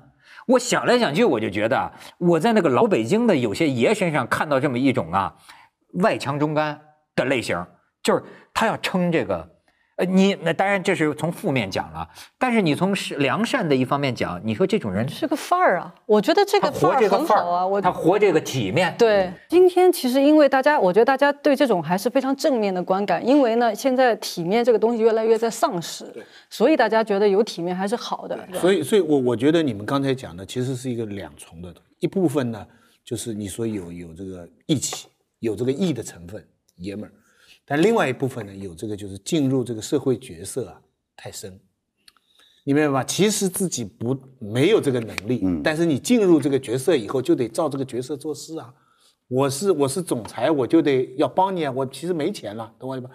[0.48, 5.36] 我想来想去，我就觉得我在那个老北京的有些爷身上看到这么一种啊，
[5.94, 6.80] 外强中干
[7.16, 7.66] 的类型，
[8.04, 9.55] 就是他要撑这个，
[9.98, 12.06] 呃，你那当然这是从负面讲了，
[12.38, 18.94] 但是你从是良善的一方面讲，你说这种人是个范儿啊，我觉得这个范儿很好啊，我他活这个体面。
[18.98, 26.06] 对，今天其实因为大家，我觉得大家对这种还是非常正面的观感，因为呢，现在体面这个东西越来越在丧失，
[26.50, 28.38] 所以大家觉得有体面还是好的。
[28.60, 32.68] 所以，所以我我觉得你们刚才讲的其实是一个两重的，一部分呢
[33.06, 35.08] 就是你说有有这个义气，
[35.40, 37.12] 有这个义的成分，爷们儿。
[37.66, 40.82] 但另外一部分呢，有这个就是进入这个社会角色啊
[41.16, 41.60] 太深，
[42.64, 43.04] 你明白吧？
[43.04, 48.74] 其实自己不没有这个能力，但是你进入这个角色以后，就得照这个角色做事啊。
[49.28, 51.72] 我是我是总裁，我就得要帮你啊。
[51.72, 53.14] 我其实没钱了，懂我意思吧？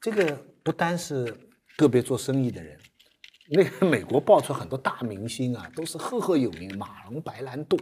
[0.00, 1.32] 这个不单是
[1.76, 2.76] 个别做生意的人，
[3.52, 7.78] 那个美国爆出很多大明星啊，都是赫赫有名，马龙白兰度，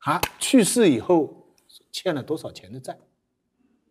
[0.00, 1.54] 啊，去世以后
[1.90, 2.98] 欠了多少钱的债？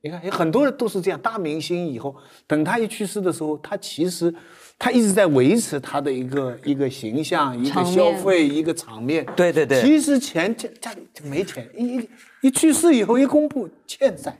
[0.01, 2.15] 你看，有很多人都是这样，大明星以后，
[2.47, 4.33] 等他一去世的时候，他其实
[4.77, 9.25] 他一直在维持他的一个一个形象、一个消费、一个场面。
[9.35, 9.81] 对对对。
[9.81, 12.07] 其实钱家家里就没钱，一
[12.41, 14.38] 一去世以后一公布欠债，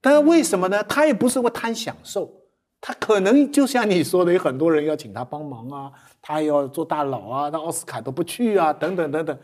[0.00, 0.82] 但是为什么呢？
[0.84, 2.32] 他也不是会贪享受，
[2.80, 9.38] 他可能就像你说的，有很多人要请他帮忙啊，他要做大佬啊，那奥斯卡都不去啊，等等等等，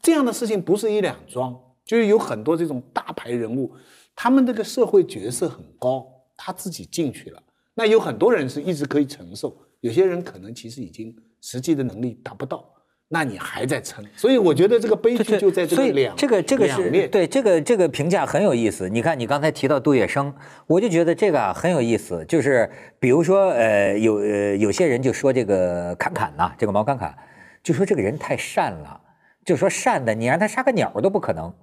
[0.00, 3.74] 这样的事情不是一两桩，就是有很多这种大牌人物。
[4.20, 6.04] 他们这个社会角色很高，
[6.36, 7.40] 他自己进去了。
[7.72, 12.68] 那有很多人是一直可以承受，有些人可能其实已经实际的能力达不到，
[13.06, 14.04] 那你还在撑。
[14.16, 18.88] 所以我觉得这个悲剧就在这个两这个这个是对这个这个评价很有意思。
[18.88, 20.34] 你看你刚才提到杜月笙，
[20.66, 22.24] 我就觉得这个啊很有意思。
[22.24, 27.16] 就是比如说呃有呃有些人就说这个侃侃呐，这个毛侃侃，
[27.62, 29.00] 就说这个人太善了，
[29.44, 31.54] 就说善的你让他杀个鸟都不可能。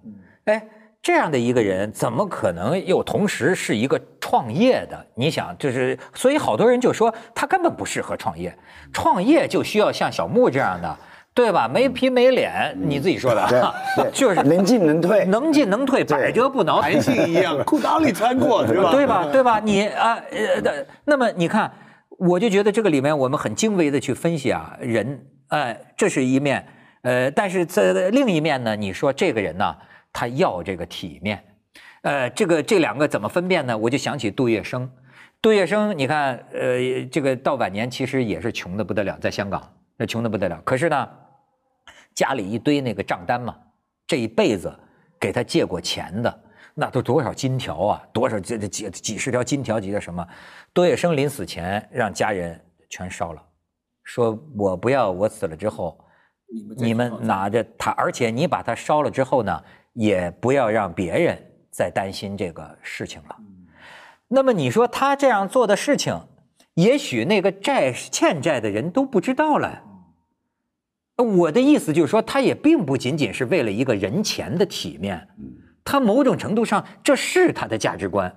[0.45, 0.65] 哎。
[1.05, 5.05] 这样的一个人，怎么可能又同时是一个创业的？
[5.13, 8.51] 你想，就是所以好多人就说他根本不适合创业，
[8.91, 10.97] 创业就需要像小木这样的，
[11.35, 11.69] 对吧？
[11.71, 13.75] 没皮没脸，你自己说的，
[14.11, 18.91] 就是能进能退，能进能退，百折不挠，弹性一样，裤裆里穿过，对吧？
[18.91, 19.25] 对吧？
[19.31, 19.59] 对吧？
[19.59, 21.71] 你啊，呃，那么你看，
[22.17, 26.65] 我就觉得这个里面我们很精微的去分析啊，人，哎，这是一面，
[27.03, 29.75] 呃，但是在另一面呢，你说这个人呢？
[30.15, 31.43] 他要这个体面，
[32.03, 33.77] 呃，这个这两个怎么分辨呢？
[33.77, 34.87] 我就想起杜月笙，
[35.41, 39.61] 杜月笙，你看，呃，这个到晚年其实也是穷的不得了，在香港
[39.97, 40.61] 那穷的不得了。
[40.63, 41.09] 可是呢，
[42.13, 43.53] 家里一堆那个账单嘛，
[44.07, 44.73] 这一辈子
[45.19, 50.25] 给他借过钱的，那都多少金条啊，多少这这几几十条金条，几个什么？
[50.73, 52.57] 杜月笙临死前让家人
[52.89, 53.43] 全烧了，
[54.05, 55.99] 说我不要我死了之后，
[56.77, 59.61] 你们拿着它，而且你把它烧了之后呢？
[59.95, 61.37] 也不要让别人
[61.71, 63.35] 再担心这个事情了。
[64.27, 66.15] 那么你说他这样做的事情，
[66.75, 69.81] 也许那个债欠债的人都不知道了。
[71.17, 75.27] 我的意思就是说，他也并不仅仅是为了一个人前的体面，
[75.83, 78.35] 他某种程度上这是他的价值观，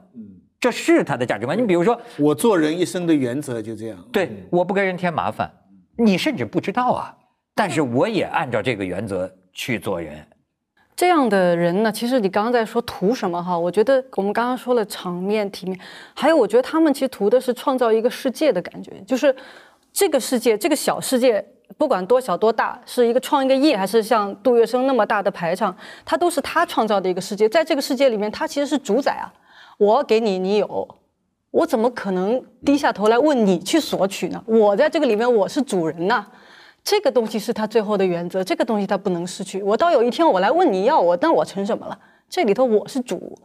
[0.61, 1.59] 这是他的价值观。
[1.59, 5.51] 你比如说，我做人一生的原则就这样，对，我不给人添麻烦，
[5.97, 7.16] 你甚至不知道啊，
[7.55, 10.25] 但是我也按照这个原则去做人。
[10.99, 13.57] 这样的人呢，其实你刚刚在说图什么哈？
[13.57, 15.79] 我觉得我们刚刚说了场面、体面，
[16.13, 19.33] 还有我觉得他们其实图的是创造一个世界的感觉，就是
[19.93, 25.73] 这个世界，这个小世界，不管多小多大，是一个创一个业，还是像杜月笙那么大的排场，
[26.05, 27.49] 他都是他创造的一个世界。
[27.49, 29.33] 在这个世界里面，他其实是主宰啊！
[29.79, 30.97] 我给你，你有，
[31.53, 34.43] 我怎么可能低下头来问你去索取呢？
[34.47, 36.27] 我在这个里面，我是主人呐。
[36.90, 39.62] 这个东西是他最后的原则，这个东西他不能失去。
[39.62, 41.98] 我到有一天我来问你要我，那我成什么了？
[42.31, 43.38] 这里头我是主。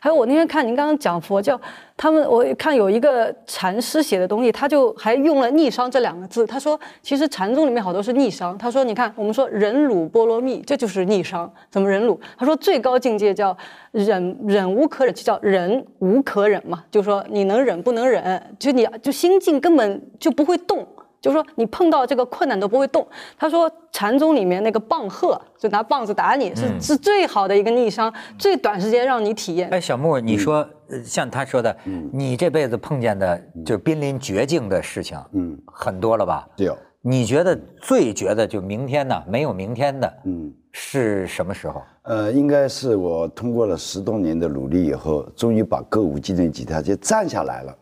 [0.00, 1.60] 还有我那天看您刚刚讲佛教，
[1.96, 6.44] 他们我看有一个禅师写的东西，他就还用了逆商这两个字。
[6.44, 8.58] 他说，其实禅宗里面好多是逆商。
[8.58, 11.48] 他说，你看我们说忍辱波罗蜜，这就是逆商。
[11.70, 12.18] 怎么忍辱？
[12.36, 13.56] 他说最高境界叫
[13.92, 16.82] 忍忍无可忍，就叫忍无可忍嘛。
[16.90, 20.84] 就说你能忍不能忍，就你就心境根本就不会动。
[21.20, 23.06] 就是说，你碰到这个困难都不会动。
[23.38, 29.68] 他说，禅宗里面那个棒喝，就拿棒子打你，是是最好的一个逆商，最短时间让你体验。
[29.70, 30.66] 哎，小木，你说，
[31.04, 31.76] 像他说的，
[32.12, 36.48] 你这辈子碰见的就濒临绝境的事情，嗯，很多了吧？
[36.56, 36.76] 有。
[37.02, 39.22] 你觉得最觉得就明天呢？
[39.26, 41.82] 没有明天的，嗯，是什么时候？
[42.02, 47.74] 呃，应该是我通过了十多年的努力以后，终于把歌舞伎那几条街站下来了。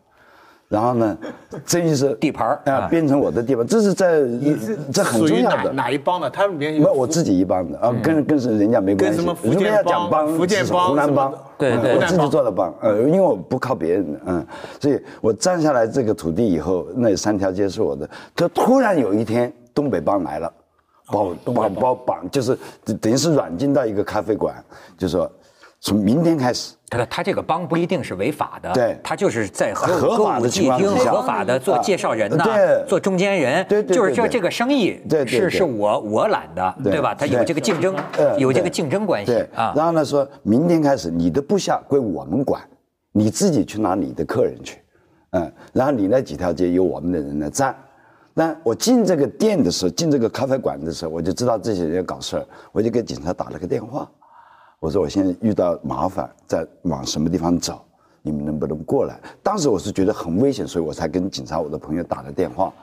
[0.69, 1.17] 然后呢，
[1.65, 4.21] 这就是地盘儿啊啊，变成我的地盘，这是在
[4.93, 5.73] 这很重要的。
[5.73, 6.29] 哪一帮的？
[6.29, 9.17] 他们里面没有有我自己一帮的啊，跟跟是人家没关系。
[9.17, 14.45] 跟什么福建帮讲帮，福建是帮湖南帮对对我自己做的帮，呃，因为我不靠别人的，嗯，
[14.79, 18.07] 所以我占下来这个土地以后，那三条街是我的。
[18.35, 20.53] 可突然有一天，东北帮来了，
[21.07, 22.55] 把我把我把我绑，就是
[23.01, 24.53] 等于是软禁到一个咖啡馆，
[24.99, 25.29] 就说
[25.81, 28.99] 从明天开始，他他这个帮不一定是违法的，对。
[29.01, 35.49] 他就是在合合法的歌舞伎町情况下合法的做介绍人呐啊对，做中间人，对就是说这个生意对对对。
[35.49, 36.93] 是是我我揽的，对。
[36.93, 37.15] 对吧？
[37.15, 39.47] 他有这个竞争呃，有这个竞争关系对。
[39.55, 39.73] 啊。
[39.75, 42.61] 然后呢，说明天开始你的部下归我们管，
[43.13, 44.79] 你自己去拿你的客人去，
[45.31, 47.73] 嗯，然后你那几条街由我们的人来站。
[48.33, 54.09] 那我进这个店的时候，进这个咖啡馆的时候，我就知道这些人要搞事儿，我就给警察打了个电话，
[54.79, 57.81] 我说我现在遇到麻烦，在往什么地方走，
[58.21, 59.19] 你们能不能过来？
[59.43, 62.73] 当时我是觉得很危险，所以我才跟警察我的朋友打了电话。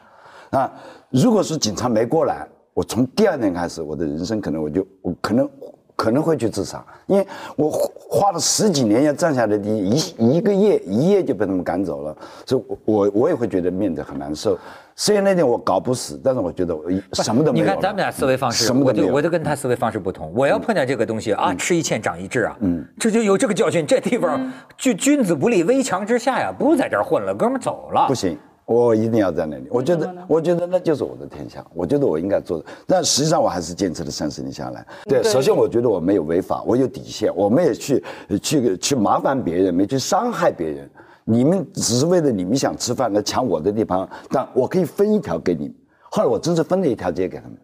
[0.51, 0.71] 啊，
[1.11, 5.51] 如果是警察没过来，我从第二天开始，我的人生可能我就我可能
[5.97, 7.27] 可能会去自杀，因为
[7.57, 14.59] 我花了十几年要站下来的一一个夜一夜就被他们赶走了，所以我我我也会觉得面子很难受。
[14.99, 17.65] 虽然那天我搞不死，但是我觉得我一什么都没有。
[17.65, 19.07] 你看咱们俩思维方式，什么都没有。
[19.09, 20.33] 我就我就跟他思维方式不同。
[20.35, 23.87] 我要碰见这个东西啊，吃一堑长一智啊，嗯，这就有这个教训。
[23.87, 28.15] 这地方就君子不立危墙之下呀，不在这儿混了，哥们儿走了不。
[28.15, 29.67] 行，我一定要在那里。
[29.69, 32.65] 我觉得我觉得那就是我的天下，我觉得我应该做的。
[32.87, 34.87] 但实际上我还是坚持了三十年下来。
[35.05, 38.03] 对，对首先我觉得我没有违法，我有底线，我没有去
[38.43, 40.91] 去去麻烦别人，没去伤害别人。
[41.29, 45.75] 你们只是为了你们想吃饭来抢我的地盘，但我可以分一条给你们。
[46.09, 47.59] 后来我真是分了一条街给他们。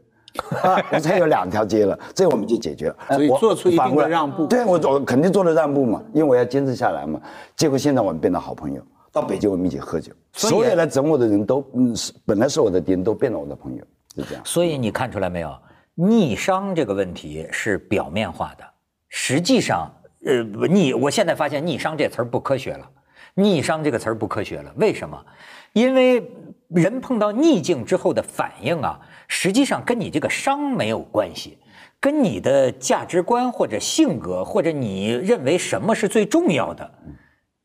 [0.63, 2.97] 啊，我才有两条街了， 这我们就解决了。
[3.11, 7.21] 所以我做出一定的让步对我我肯定做了让步嘛，因为我要坚持下来嘛。
[7.55, 8.83] 结果现在我们变成好朋友，
[9.13, 13.85] 到北京我们一起喝酒，所有来整我的人都嗯是本来是我的敌人，都变了我的朋友，
[14.17, 14.43] 是这样。
[14.45, 15.55] 所以你看出来没有？
[15.95, 18.65] 逆商这个问题是表面化的，
[19.09, 19.89] 实际上，
[20.25, 22.89] 呃，逆，我现在发现逆商这词儿不科学了。
[23.35, 25.25] 逆商这个词儿不科学了，为什么？
[25.73, 26.31] 因为
[26.69, 31.59] 人碰到逆境之后的反应啊，实际上跟你这个商没有关系，
[31.99, 36.91] 跟你的价值观或者性格或者你认为什么是最重要的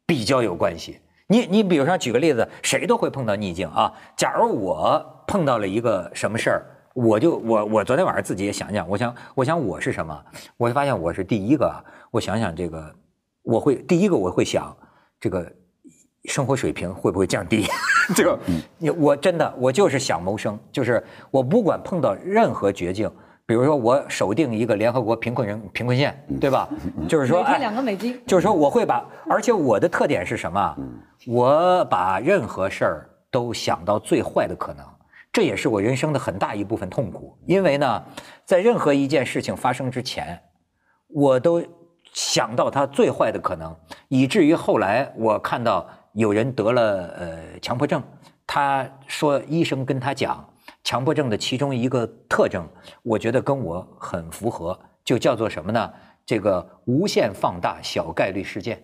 [0.05, 0.99] 比较有关系。
[1.27, 3.91] 你你比如说举个例子，谁都会碰到逆境啊。
[4.15, 10.17] 假如我碰到了一个什么事儿，我就我我昨天晚上自己也想想，我想我想我是什么，
[10.55, 11.83] 我就发现我是第一个啊。
[12.09, 12.95] 我想想这个，
[13.43, 14.73] 我会第一个我会想
[15.19, 15.51] 这个
[16.25, 17.65] 生活水平会不会降低？
[18.15, 18.39] 这个
[18.77, 23.11] 你我真的我就是想谋生，就是我不管碰到任何绝境。
[23.45, 26.67] 比如说，我守定一个联合国贫困人贫困线，对吧？
[27.07, 30.77] 就是说，哎每天两个美金，就是说我会把，而且我的特点是什么啊？
[31.25, 34.85] 我把任何事儿都想到最坏的可能，
[35.31, 37.37] 这也是我人生的很大一部分痛苦。
[37.45, 38.03] 因为呢，
[38.43, 40.37] 在任何一件事情发生之前，
[41.07, 41.63] 我都
[42.13, 43.75] 想到他最坏的可能，
[44.07, 48.01] 以至于后来我看到有人得了呃强迫症，
[48.45, 50.43] 他说医生跟他讲。
[50.83, 52.65] 强迫症的其中一个特征，
[53.03, 55.91] 我觉得跟我很符合，就叫做什么呢？
[56.25, 58.81] 这个无限放大小概率事件，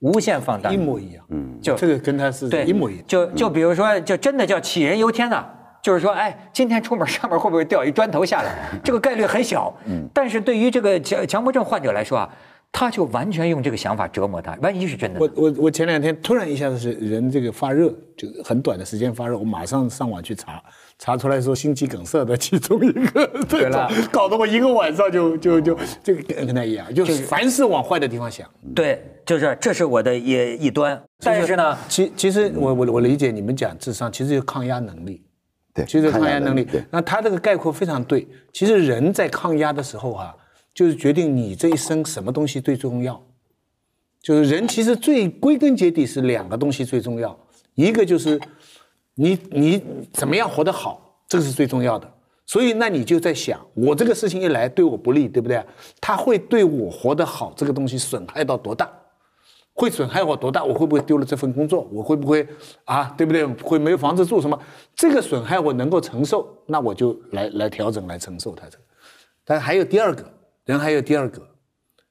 [0.00, 1.24] 无限放大一模一样。
[1.28, 3.04] 嗯，就这个跟他是对一模一样。
[3.06, 5.46] 就就比如说，就真的叫杞人忧天呐、
[5.84, 8.54] 就是说，哎，今天出门上面会不会掉一砖头下来？
[8.82, 9.70] 这个概率很小，
[10.14, 12.30] 但是对于这个强强迫症患者来说啊，
[12.72, 20.58] 他就完全用这个想法折磨他，万一是真的我我我前两天突然一下子是人这个发热，就很短的时间发热，我马上上网去查，
[20.98, 28.48] 查出来说心肌梗塞的其中一个， 对了搞得我一个晚上就就就这个跟跟他一样，就是凡事往坏的地方想。
[28.74, 35.22] 对，就是这是我的一一端，但是呢，其其实我我我理解你们讲智商，其实就是抗压能力。
[35.74, 38.26] 对，其实抗压能力，，那他这个概括非常对。
[38.52, 40.32] 其实人在抗压的时候啊，
[40.72, 43.20] 就是决定你这一生什么东西最重要。
[44.22, 47.36] 就是人其实最归根结底是两个东西最重要，
[47.74, 48.40] 一个就是
[49.16, 52.10] 你你怎么样活得好，这个是最重要的。
[52.46, 55.62] 所以那你就在想，我这个事情一来对我不利，对不对？
[56.00, 58.90] 它会对我活得好这个东西损害到多大？
[59.74, 60.64] 会损害我多大？
[60.64, 61.86] 我会不会丢了这份工作？
[61.92, 62.46] 我会不会
[62.84, 63.44] 啊，对不对？
[63.44, 64.58] 会没有房子住什么？
[64.94, 68.84] 这个损害我能够承受，那我就来来调整来承受它这个。
[69.44, 70.32] 但还有第二个
[70.64, 71.46] 人，还有第二个，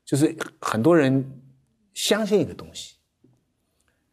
[0.05, 1.41] 就是很多人
[1.93, 2.95] 相信一个东西，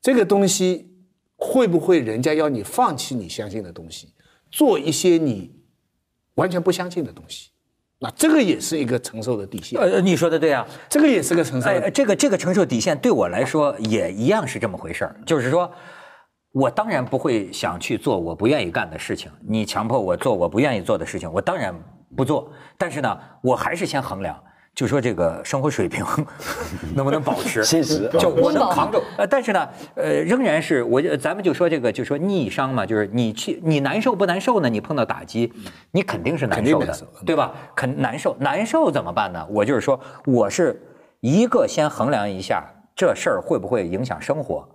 [0.00, 0.94] 这个东西
[1.34, 4.14] 会不会人家要你放弃你相信的东西，
[4.50, 5.60] 做一些你
[6.34, 7.50] 完全不相信的东西？
[8.02, 11.92] 那这个也是一个承受的底线，呃，你说的对啊，这个也是个承受的底哎，线。
[11.92, 15.70] 这个这个承受底线对我来说也一样是这么回事儿，就是说，
[16.52, 19.30] 我当然不会想去做我不愿意干的事情。
[19.46, 21.74] 你强迫我做我不愿意做的事情，我当然
[22.16, 22.50] 不做。
[22.78, 24.34] 但是呢，我还是先衡量。
[24.74, 26.04] 就说这个生活水平
[26.94, 27.62] 能不能保持？
[27.64, 29.02] 现实就我能扛住。
[29.18, 34.68] 呃，但是呢，呃，仍然是我，咱们就说这个，就说逆商嘛，就是你去，你难受不难受呢？
[34.68, 35.52] 你碰到打击，
[35.90, 36.96] 你肯定是难受的，
[37.26, 37.52] 对吧？
[37.74, 39.46] 肯难受，难受怎么办呢？
[39.50, 40.80] 我就是说，我是
[41.20, 42.64] 一个先衡量一下
[42.94, 44.66] 这事儿会不会影响生活，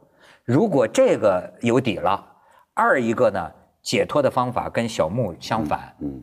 [0.44, 2.24] 如果这个有底了，
[2.76, 3.50] 二一个呢，
[3.82, 5.96] 解脱的方法跟小木相反。
[6.02, 6.22] 嗯。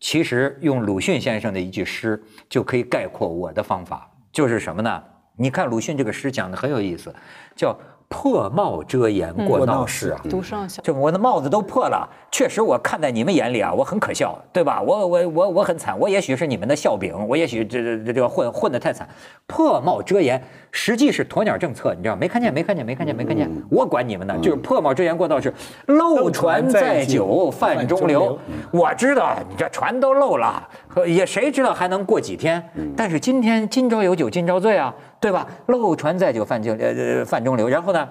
[0.00, 5.04] 其实用鲁迅先生的一句诗就可以概括我的方法，就是什么呢？
[5.36, 7.14] 你看鲁迅这个诗讲的很有意思，
[7.54, 7.78] 叫。
[8.12, 10.82] 破帽遮颜过闹市啊，独上小。
[10.82, 14.82] 就我的帽子都破了，确实我看在你们眼里啊，我很可笑，对吧？
[14.82, 19.08] 我我我我很惨，我也许是你们的笑柄，我也许这这这这混混得太惨。
[19.46, 20.42] 破帽遮颜，
[20.72, 22.52] 实际是鸵鸟政策，你知道没看见？
[22.52, 22.84] 没看见？
[22.84, 23.14] 没看见？
[23.14, 23.48] 没看见？
[23.70, 25.54] 我管你们呢，就是破帽遮颜过闹市，
[25.86, 28.36] 漏船载酒泛中流。
[28.72, 30.68] 我知道你这船都漏了，
[31.06, 32.60] 也谁知道还能过几天？
[32.96, 34.92] 但是今天今朝有酒今朝醉啊。
[35.20, 35.46] 对吧？
[35.66, 38.08] 漏船载酒泛中呃呃泛中流，然后呢，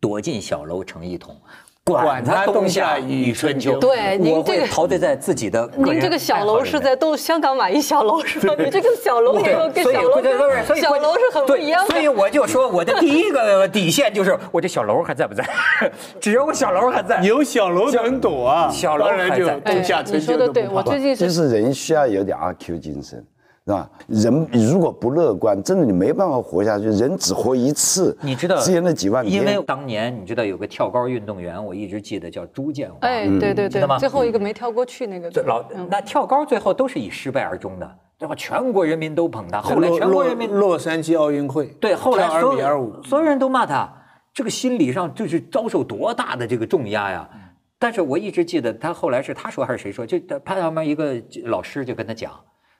[0.00, 1.36] 躲进小楼成一统，
[1.84, 3.76] 管他冬夏与春秋。
[3.80, 5.68] 对，您这个陶醉在自己的。
[5.76, 8.54] 您这个小楼是在东香港买一小楼是吧？
[8.56, 11.92] 你这个小楼跟小楼跟小楼是很不一样的。
[11.92, 15.44] 所以我就说，我的第一个底线就是我这小楼还在不在？
[16.20, 19.58] 只要我小楼还在，有小楼能躲啊，小楼还在。
[19.58, 23.26] 冬夏春秋的对，我最近其实人需要有点阿 Q 精神。
[23.64, 23.88] 是吧？
[24.08, 26.86] 人如果不乐观，真的你没办法活下去。
[26.86, 28.56] 人只活一次，你知道？
[28.60, 32.96] 只有那几万因为当年你知道有个跳高运动员，我一直记得叫朱建华。
[33.02, 35.30] 哎，对对对，最后一个没跳过去那个。
[35.42, 37.88] 老那跳高最后都是以失败而终的，
[38.18, 38.34] 对吧？
[38.34, 39.60] 全国人民都捧他。
[39.60, 43.88] 后来全国人民洛杉矶奥运会对，后来二比二五，所有人都骂他，
[44.34, 47.30] 这个心理上就是遭受多大的这个重压呀！
[47.78, 50.04] 但是我一直记得他后来是他说还是谁说？
[50.04, 52.32] 就他旁边一个老师就跟他讲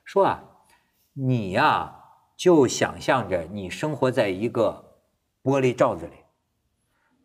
[0.03, 0.43] 说啊。
[1.15, 1.93] 你呀，
[2.35, 4.83] 就想象着你生活在一个
[5.43, 6.13] 玻璃罩子里，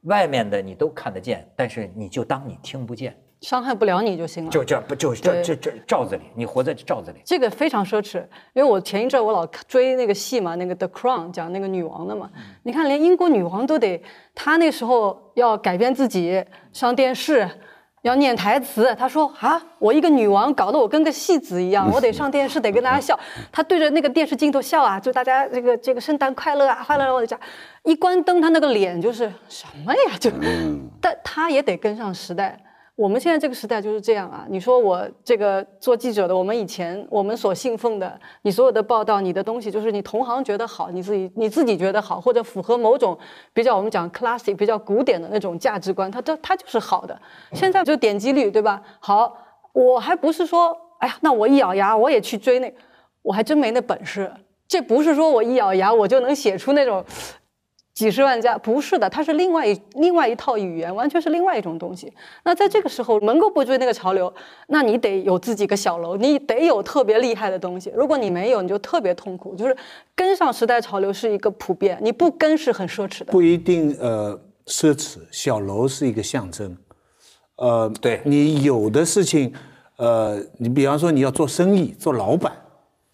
[0.03, 4.51] 外面的你都看得见，但是你就当你听不见，伤害不了你就行了。
[4.51, 7.23] 就这不就这这这罩子里，你活在罩子里。
[7.25, 8.19] 这个非常奢侈，
[8.53, 12.31] 因为我前一阵我老追那个戏嘛，那个《The Crown》讲那个女王的嘛。
[12.65, 14.03] 你看，连英国女王都得，
[14.35, 17.49] 她那时候要改变自己上电视。
[18.03, 23.19] 要念台词，他说啊，我一个女王，搞得我跟个戏子一样，我得上电视，得跟大家笑。
[23.51, 27.39] 他对着那个电视镜头笑啊，就大家这个这个圣诞快乐啊，快乐我的家。
[27.85, 30.17] 一关灯，他那个脸就是什么呀？
[30.21, 30.31] 就，
[31.01, 32.59] 但他也得跟上时代。
[32.99, 34.45] 我们现在这个时代就是这样啊！
[34.51, 43.17] 你说我这个做记者的，我们以前我们所信奉的，你所有的报道，你的东西就是你同行觉得好，你自己你自己觉得好，或者符合某种
[43.53, 47.17] 比较我们讲 classic 比较古典的那种价值观，它这它就是好的。
[47.53, 48.83] 现在就点击率对吧？
[48.99, 49.33] 好，
[49.73, 52.75] 我还不是说，哎呀，那我一咬牙我也去追那，
[53.23, 54.29] 我还真没那本事。
[54.67, 57.05] 这不是说我一咬牙我就能写出那种。
[57.99, 62.13] 几十万家不是的，它是另外一另外一套语言，完全是另外一种东西。
[62.45, 64.33] 那在这个时候能够不追那个潮流，
[64.69, 67.93] 那你得有自己个小楼，你得有特别厉害的东西。
[67.97, 69.57] 如果你没有，你就特别痛苦。
[69.57, 69.77] 就是
[70.15, 73.33] 跟上时代潮流是一个普遍，你不跟是很奢侈的。
[73.33, 76.77] 不一定呃奢侈，小楼是一个象征。
[77.57, 79.53] 呃，对你有的事情，
[79.97, 82.53] 呃，你比方说你要做生意做老板，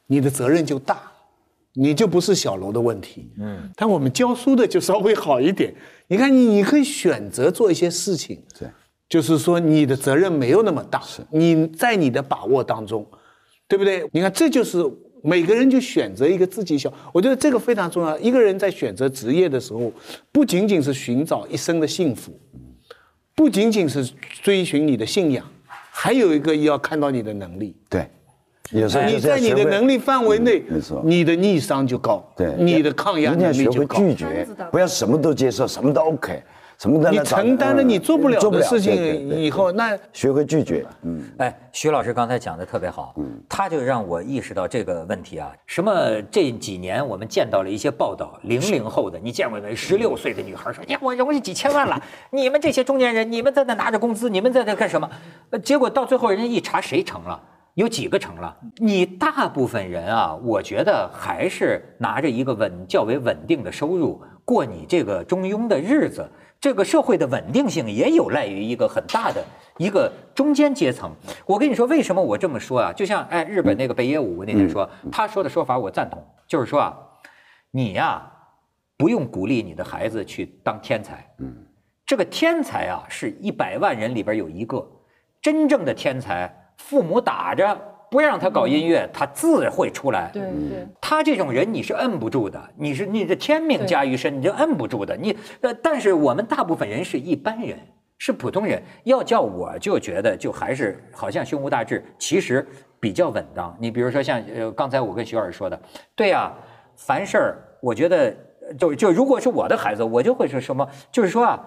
[0.09, 1.11] 你的责任就大。
[1.77, 5.75] 你就不是小楼的问题，嗯，但我们教书的就稍微好一点。
[6.07, 8.69] 你看，你你可以选择做一些事情，对，
[9.09, 13.05] 就是说你的责任没有那么大，是你在你的把握当中，
[13.67, 14.09] 对不对？
[14.13, 14.79] 你看，这就是
[15.23, 18.17] 每个人就选择一个自己小，我觉得这个非常重要。
[18.19, 19.93] 一个人在选择职业的时候，
[20.31, 22.39] 不仅仅是寻找一生的幸福，
[23.35, 24.09] 不仅仅是
[24.43, 25.45] 追寻你的信仰，
[25.91, 28.09] 还有一个要看到你的能力，对。
[28.71, 33.99] 有时候你在你的能力范围内，没错，你的逆商就高，对，你的抗压能力就高。
[33.99, 36.43] 拒绝，不要什么都接受，什么都 OK，
[36.79, 40.83] 什么都你承担了你做不了的事情以后，那学会拒绝。
[41.03, 45.53] 嗯，哎，徐老师刚才讲的特别好，嗯，他就让我意识到这个问题啊。
[45.67, 45.93] 什么
[46.31, 49.77] 这几年我们见到了一些报道，零零后的，你见过没？
[49.77, 52.03] 十六岁的女孩说：“呀，我我有几千万了，
[52.33, 55.09] 你们这些中年人，你们在那拿着工资，你们在那干什么？”
[55.63, 57.39] 结果到最后人家一查，谁成了？
[57.75, 58.57] 有几个成了？
[58.77, 66.29] 你大部分人啊，我觉得还是拿着一个稳较为稳定的收入过你这个中庸的日子。
[66.61, 69.45] 这个社会的稳定性也有赖于一个很大的
[69.77, 71.13] 一个中间阶层。
[71.45, 72.93] 我跟你说，为什么我这么说啊？
[72.93, 76.97] 就像哎，日本那个北野武那天说，他说的说法我赞同，就是说啊，
[77.71, 78.33] 你呀
[78.97, 81.55] 不用鼓励你的孩子去当天才，嗯，
[82.07, 84.89] 这个天才啊，是一百万人里边有一个，
[85.43, 87.77] 真正的天才，父母打着
[88.11, 90.31] 不让他搞音乐，他自会出来。
[90.33, 95.17] 对对，他这种人你是摁不住的，你是你的天命加于身，你就摁不住的。
[95.17, 97.77] 你呃，但是我们大部分人是一般人，
[98.19, 98.81] 是普通人。
[99.03, 102.65] 要叫我就觉得就还是好像胸无大志，其实
[103.01, 103.77] 比较稳当。
[103.81, 105.81] 你比如说像呃刚才我跟徐老师说的，
[106.15, 106.53] 对呀，
[106.95, 108.33] 凡事儿我觉得
[108.79, 111.59] 就就如果是我的孩子，我就会说什么，就是说啊，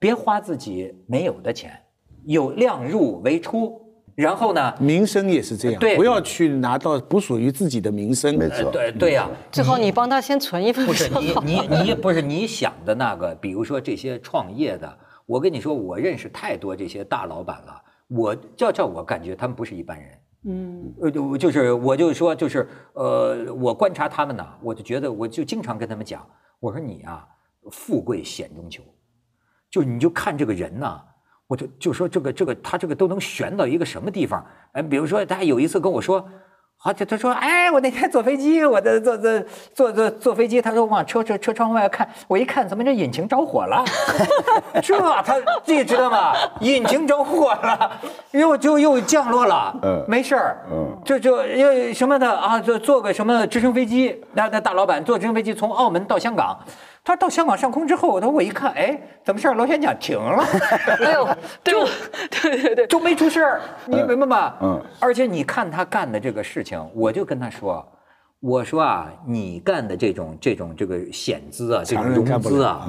[0.00, 1.70] 别花自己没有的钱，
[2.24, 3.80] 有量入为出。
[4.14, 8.36] 然后呢，名声也是这样，对不要去拿到不属于自己的名声。
[8.38, 20.08] 没错，对对呀、最好你帮他先存一份不是你你你不是你想的那个，比如说这些创业的，我跟你说，我认识太多这些大老板了，我叫叫我感觉他们不是一般人。
[20.46, 26.24] 嗯，呃，就就是我就说就是呃，我观察他们呢，我就觉得我就经常跟他们讲，
[26.60, 27.26] 我说你啊，
[27.70, 28.82] 富贵险中求，
[29.70, 31.02] 就你就看这个人呐、
[31.46, 34.44] 我就就说这个这个他这个都能悬到一个什么地方？
[34.72, 36.26] 哎，比如说他有一次跟我说。
[36.82, 39.40] 啊，他他说，哎，我那天坐飞机，我的坐坐
[39.72, 43.82] 坐坐坐飞机，他说往车车车窗外看，我一看，怎么这引擎着火了？
[44.82, 45.34] 这他
[45.64, 46.34] 这知道吗？
[46.60, 47.90] 引擎着火了，
[48.32, 56.58] 又就又降落了，嗯没事儿，嗯这就又什么的啊，就坐个什么直升飞机，那那大老板坐直升飞机从澳门到香港，
[57.04, 59.54] 他到香港上空之后，他我一看，哎，怎么事儿？
[59.54, 60.42] 螺旋桨停了，
[61.04, 61.28] 哎呦，
[61.62, 61.86] 对我，
[62.42, 64.54] 对对对，就没出事儿，你明白吗？
[64.62, 67.86] 嗯而且你看他干的这个事情，我就跟他说，
[68.40, 72.88] 我说啊，你干的这种这种这个险资啊，这种融资啊，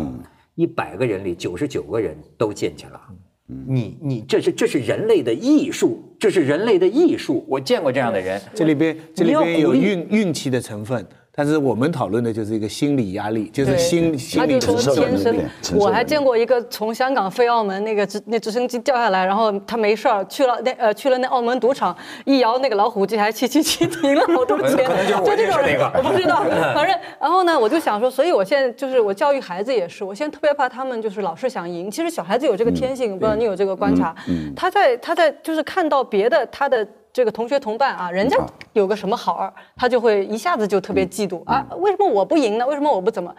[0.56, 3.02] 一百个人里九十九个人都进去了。
[3.48, 7.46] 你你这是这是人类的艺术，这是人类的艺术。
[7.48, 11.06] 我见过这样的人，这里边这里边有运运气的成分，
[11.38, 15.42] 但是我们讨论的就是一个心理压力，就是对心心他理就说承受能力
[15.76, 24.78] 我还见过一个从香港飞澳门那个直那直升机掉下来，然后他没事儿去了那呃去了那澳门赌场，一摇那个老虎机还七七七停了好多钱，
[25.26, 26.42] 就这种人我不知道，
[26.74, 34.16] 反正然后呢我就想说，所以我现在就是我教育孩子也是，我现在特别怕他们就是老是想赢，其实小孩子有这个天性，不知道你有这个观察，
[34.56, 36.88] 他在他在就是看到别的他的。
[37.16, 38.38] 这个同学同伴啊，人家
[38.74, 41.66] 有个什么好儿，他就会一下子就特别嫉妒啊！
[41.78, 42.68] 为什么我不赢呢？
[42.68, 43.34] 为什么我不怎么？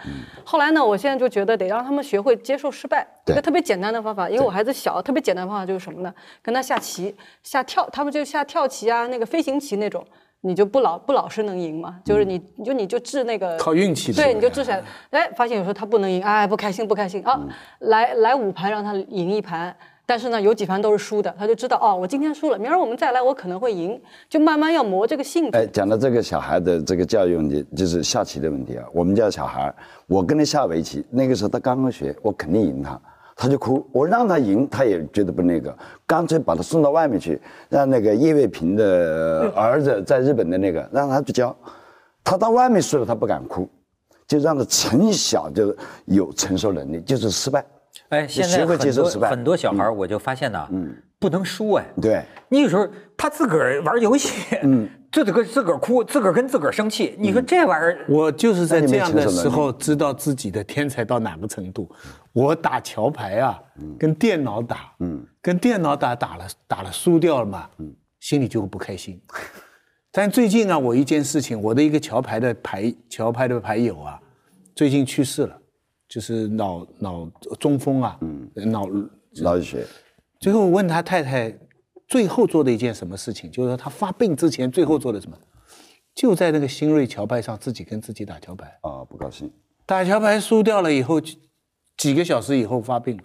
[0.46, 4.30] 后来呢，我现在就觉得得让他们学会接受失败，一个特别简单的方法。
[4.30, 6.10] 因为我孩子小，特别简单的方法就是什么呢？
[6.40, 10.02] 跟他下棋、下跳，他们就下跳棋啊，那个飞行棋那种，
[10.40, 12.00] 你就不老不老是能赢嘛？
[12.02, 14.82] 就是你，你就你就治那个靠运气对，你就治起来。
[15.10, 17.38] 哎，发现有时候他不能赢，哎，不开心不开心啊！
[17.80, 19.76] 来来五盘让他赢一盘。
[20.08, 28.84] 但是呢，有几盘都是输的，他就知道哦，我今天输了，明儿我们再来，我可能会赢，就慢慢要磨这个性哎，讲到这个小孩的这个教育问题，就是下棋的问题啊。
[28.92, 29.74] 我们家小孩，
[30.06, 33.00] 我跟他下围棋，那个时候他刚刚学，我肯定赢他，
[33.34, 33.84] 他就哭。
[33.90, 35.76] 我让他赢，他也觉得不那个，
[36.06, 41.54] 干脆把他送到外面去，让那个叶卫平的儿子在日本的那个，让他去教。
[42.22, 43.68] 他到外面输了，他不敢哭，
[44.28, 47.66] 就让他从小就有承受能力，就是失败。
[48.08, 51.84] 哎，现在很多很多小孩，我就发现呢，嗯，不能输哎。
[52.00, 52.86] 对，你有时候
[53.16, 61.90] 他自个儿玩游戏，嗯，自个儿自个儿哭，自个儿跟自个儿生气，你说这玩意儿，我就是在这样的时候知道自己的天才到哪个程度。
[62.32, 63.58] 我打桥牌啊，
[63.98, 69.20] 跟电脑打，嗯跟电脑打打了打了输掉了嘛，嗯心里就会不开心。
[70.12, 74.20] 但最近呢，我一件事情，我的一个桥牌的牌桥牌的牌友啊，
[74.74, 75.58] 最近去世了，
[76.08, 77.26] 就是脑脑
[77.58, 78.86] 中风啊，嗯脑
[79.42, 79.84] 脑溢血，
[80.40, 81.52] 最后问他太太，
[82.06, 85.36] 最后做的一件什么事情，就是说他发病之前最后做的什么，
[86.14, 89.50] 就在那个新锐桥牌上自己跟自己打桥牌，啊，不高兴。
[89.84, 91.38] 打桥牌输掉了以后，几
[91.96, 93.22] 几个小时以后发病了。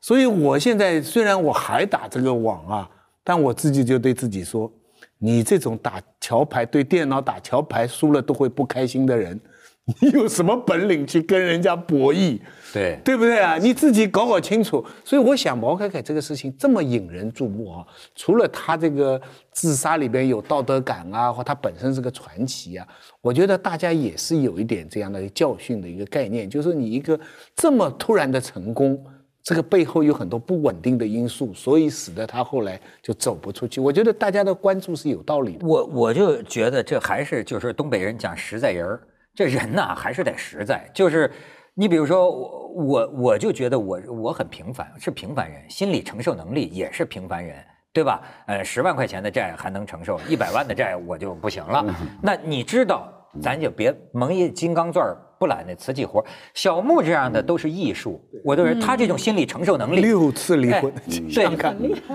[0.00, 2.90] 所以我现在虽然我还打这个网啊，
[3.22, 4.70] 但我自己就对自己说，
[5.18, 9.40] 你这种打桥牌对电脑打桥牌输了都会不开心的人，
[10.00, 12.40] 你有什么本领去跟人家博弈？
[12.72, 13.58] 对对不对啊？
[13.58, 14.84] 你自己搞搞清楚。
[15.04, 19.20] 所以我想毛凯凯这个事情这么引人注目啊，除了他这个
[19.52, 22.88] 自杀里边有道德感啊，或他本身是个传奇啊，
[23.20, 27.18] 我觉得大家也是有一点这样的教训的一个概念，就是你一个
[27.54, 28.98] 这么突然的成功。
[29.42, 33.78] 这个背后有很多不稳定的因素，所以使得他后来就走不出去。
[33.78, 35.66] 我觉得大家的关注是有道理的。
[35.66, 38.98] 我我就觉得这还是就是东北人讲实在人儿，
[39.34, 40.88] 这人呐还是得实在。
[40.94, 41.30] 就是
[41.74, 47.56] 你比如说我我我就觉得我我很平凡，是平凡人，心理承受能力也是平凡人，
[47.92, 48.22] 对吧？
[48.46, 51.84] 呃，十万块钱的债还能承受，一百万的债我就不行了。
[52.22, 53.12] 那你知道，
[53.42, 56.24] 咱就别蒙一金刚钻儿不揽那瓷器活。
[56.54, 60.00] 小木这样的都是艺术，我都是他这种心理承受能力。
[60.00, 60.92] 六次离婚，
[61.34, 61.46] 对，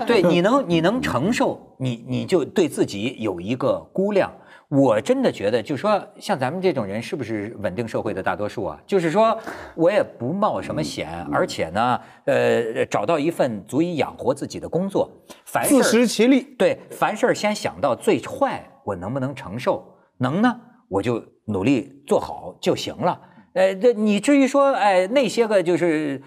[0.06, 4.32] 对，你能你能承受，你你就对自己有一个估量。
[4.70, 8.80] 我真的觉得，就说像咱们这种人，是不是稳定社会的大多数啊？
[8.86, 9.36] 就是说
[9.74, 15.10] 我也不冒什么险，而且呢，呃，找到一份足以养活自己的工作，
[15.44, 16.42] 凡自食其力。
[16.56, 19.84] 对，凡事先想到最坏，我能不能承受？
[20.18, 23.20] 能呢，我就努力做好就行了。
[23.54, 26.22] 呃，这你至于说，哎，那些个就是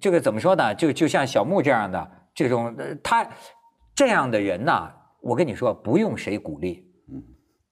[0.00, 0.72] 这个怎么说呢？
[0.72, 2.72] 就就像小木这样的这种，
[3.02, 3.28] 他
[3.92, 4.88] 这样的人呐，
[5.20, 6.87] 我跟你说，不用谁鼓励。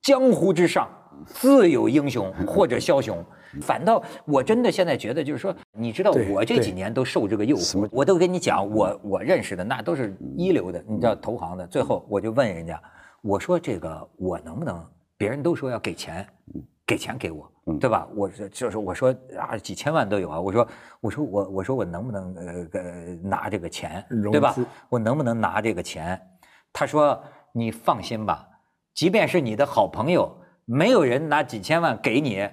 [0.06, 0.88] 江湖之上，
[1.26, 3.18] 自有英雄 或者枭雄。
[3.60, 11.66] 反倒我真的现在觉得，就是说，你知道，我这几年都受这个诱惑，我都跟你讲，我我认识的那都是一流的，你知道投行的。
[11.66, 12.80] 最后我就问人家，
[13.20, 14.80] 我说这个我能不能？
[15.18, 16.24] 别人都说要给钱，
[16.86, 17.50] 给钱给我，
[17.80, 18.06] 对吧？
[18.14, 20.40] 我说就是我说啊，几千万都有啊。
[20.40, 20.68] 我说
[21.00, 24.54] 我说我我说我能不能呃呃拿这个钱，对吧？
[24.88, 26.20] 我能不能拿这个钱？
[26.72, 28.46] 他说你放心吧。
[28.96, 32.48] 即便是你的好朋友，没有人拿几千万给你。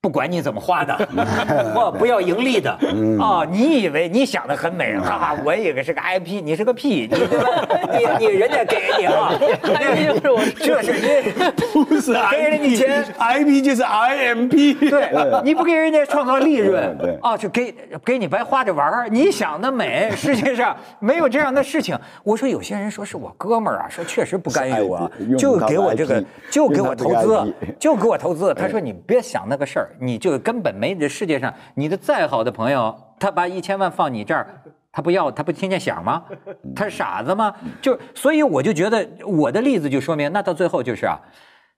[0.00, 0.96] 不管你怎么花的，
[1.74, 2.70] 不不要盈利的
[3.20, 3.42] 啊！
[3.50, 5.36] 你以为你想的很美，哈哈！
[5.44, 7.18] 我以为是个 IP，你是个屁，你
[7.98, 17.74] 你 你人家给你啊，就是我，这是你不是 给人家钱，IP 就是 IMP，对，你不给人家创造利润，啊，就给
[18.04, 19.08] 给你白花着玩儿。
[19.08, 21.98] 你想的美，世界上没有这样的事情。
[22.22, 28.54] 我说有些人说是我哥们儿啊，说确实不干预我，就给我这个，就给我投资，就给我投资。
[28.54, 29.88] 他说你别想那个事儿。
[30.00, 36.24] 你就根本没这世界上，你的再好的朋友，他把一千万放你这儿，他不要，他不听见响吗？
[36.74, 37.54] 他是傻子吗？
[37.80, 41.18] 就所以我就觉得我的例子就说明，那到最后就是啊，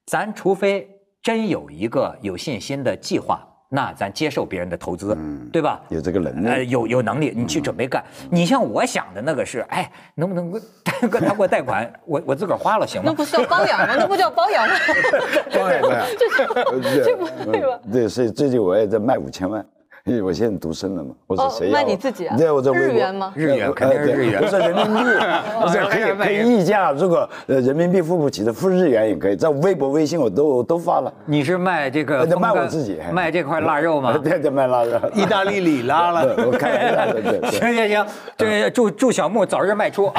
[0.06, 0.88] 咱除非
[1.22, 3.46] 真有一个有信心的计划。
[3.70, 5.16] 那咱接受别人的投资，
[5.52, 5.80] 对吧？
[5.90, 8.02] 有这个能力，呃，有有能力，你去准备干。
[8.30, 13.08] 你像我想的那个是，哎，能不能 他给我贷款，我我自个儿花了行吗？
[13.10, 13.94] 那不叫包养吗？
[13.98, 14.74] 那不叫包养吗？
[15.52, 16.16] 包养对，
[17.04, 17.78] 这这不对吧？
[17.92, 19.64] 对，所以最近我也在卖五千万。
[20.08, 21.72] 因为我现在独身了嘛，我说谁要？
[21.74, 22.34] 卖你自己啊？
[22.36, 23.32] 对，我在日元吗？
[23.36, 24.40] 日元肯定是日元。
[24.42, 25.02] 我说人民币，
[25.60, 29.36] 不是可以可以溢价，如果呃人民币付不起的，付日元也可以。
[29.36, 31.12] 在微博、微信我都都发了。
[31.26, 32.26] 你是卖这个？
[32.38, 34.16] 卖我自己，卖这块腊肉吗？
[34.22, 36.34] 对对，卖腊肉，意大利里拉了。
[36.46, 37.50] 我看一下，对对。
[37.50, 38.06] 行行行，
[38.36, 40.10] 这祝祝小木早日卖出，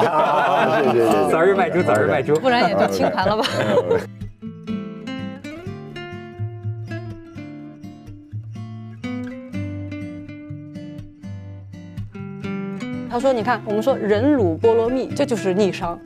[1.30, 3.44] 早日卖出，早日卖出，不然也就清盘了吧。
[13.20, 16.00] 他说：“你看，我们说忍辱波罗蜜，这就是逆商。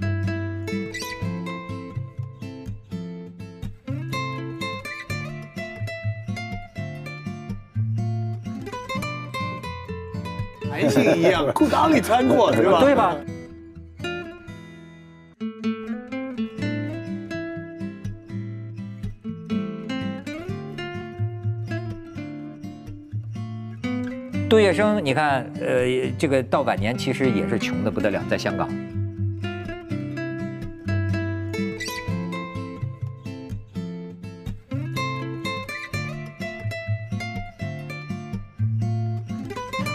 [10.69, 12.81] 男性一样，裤裆里穿过，对吧？
[12.81, 13.17] 对吧？”
[24.55, 28.69] 杜月笙，你看，呃，这个到晚年其实也是穷的不得了，在香港。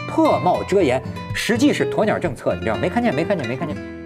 [0.09, 1.01] 破帽遮颜，
[1.33, 2.75] 实际是鸵鸟政策，你知道？
[2.75, 3.98] 没看见，没看见，没看见。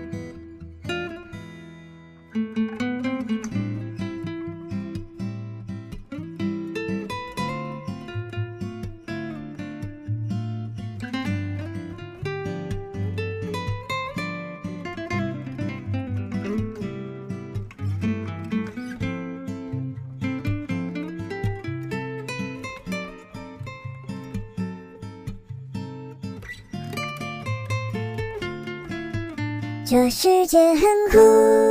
[30.14, 31.63] 世界很酷。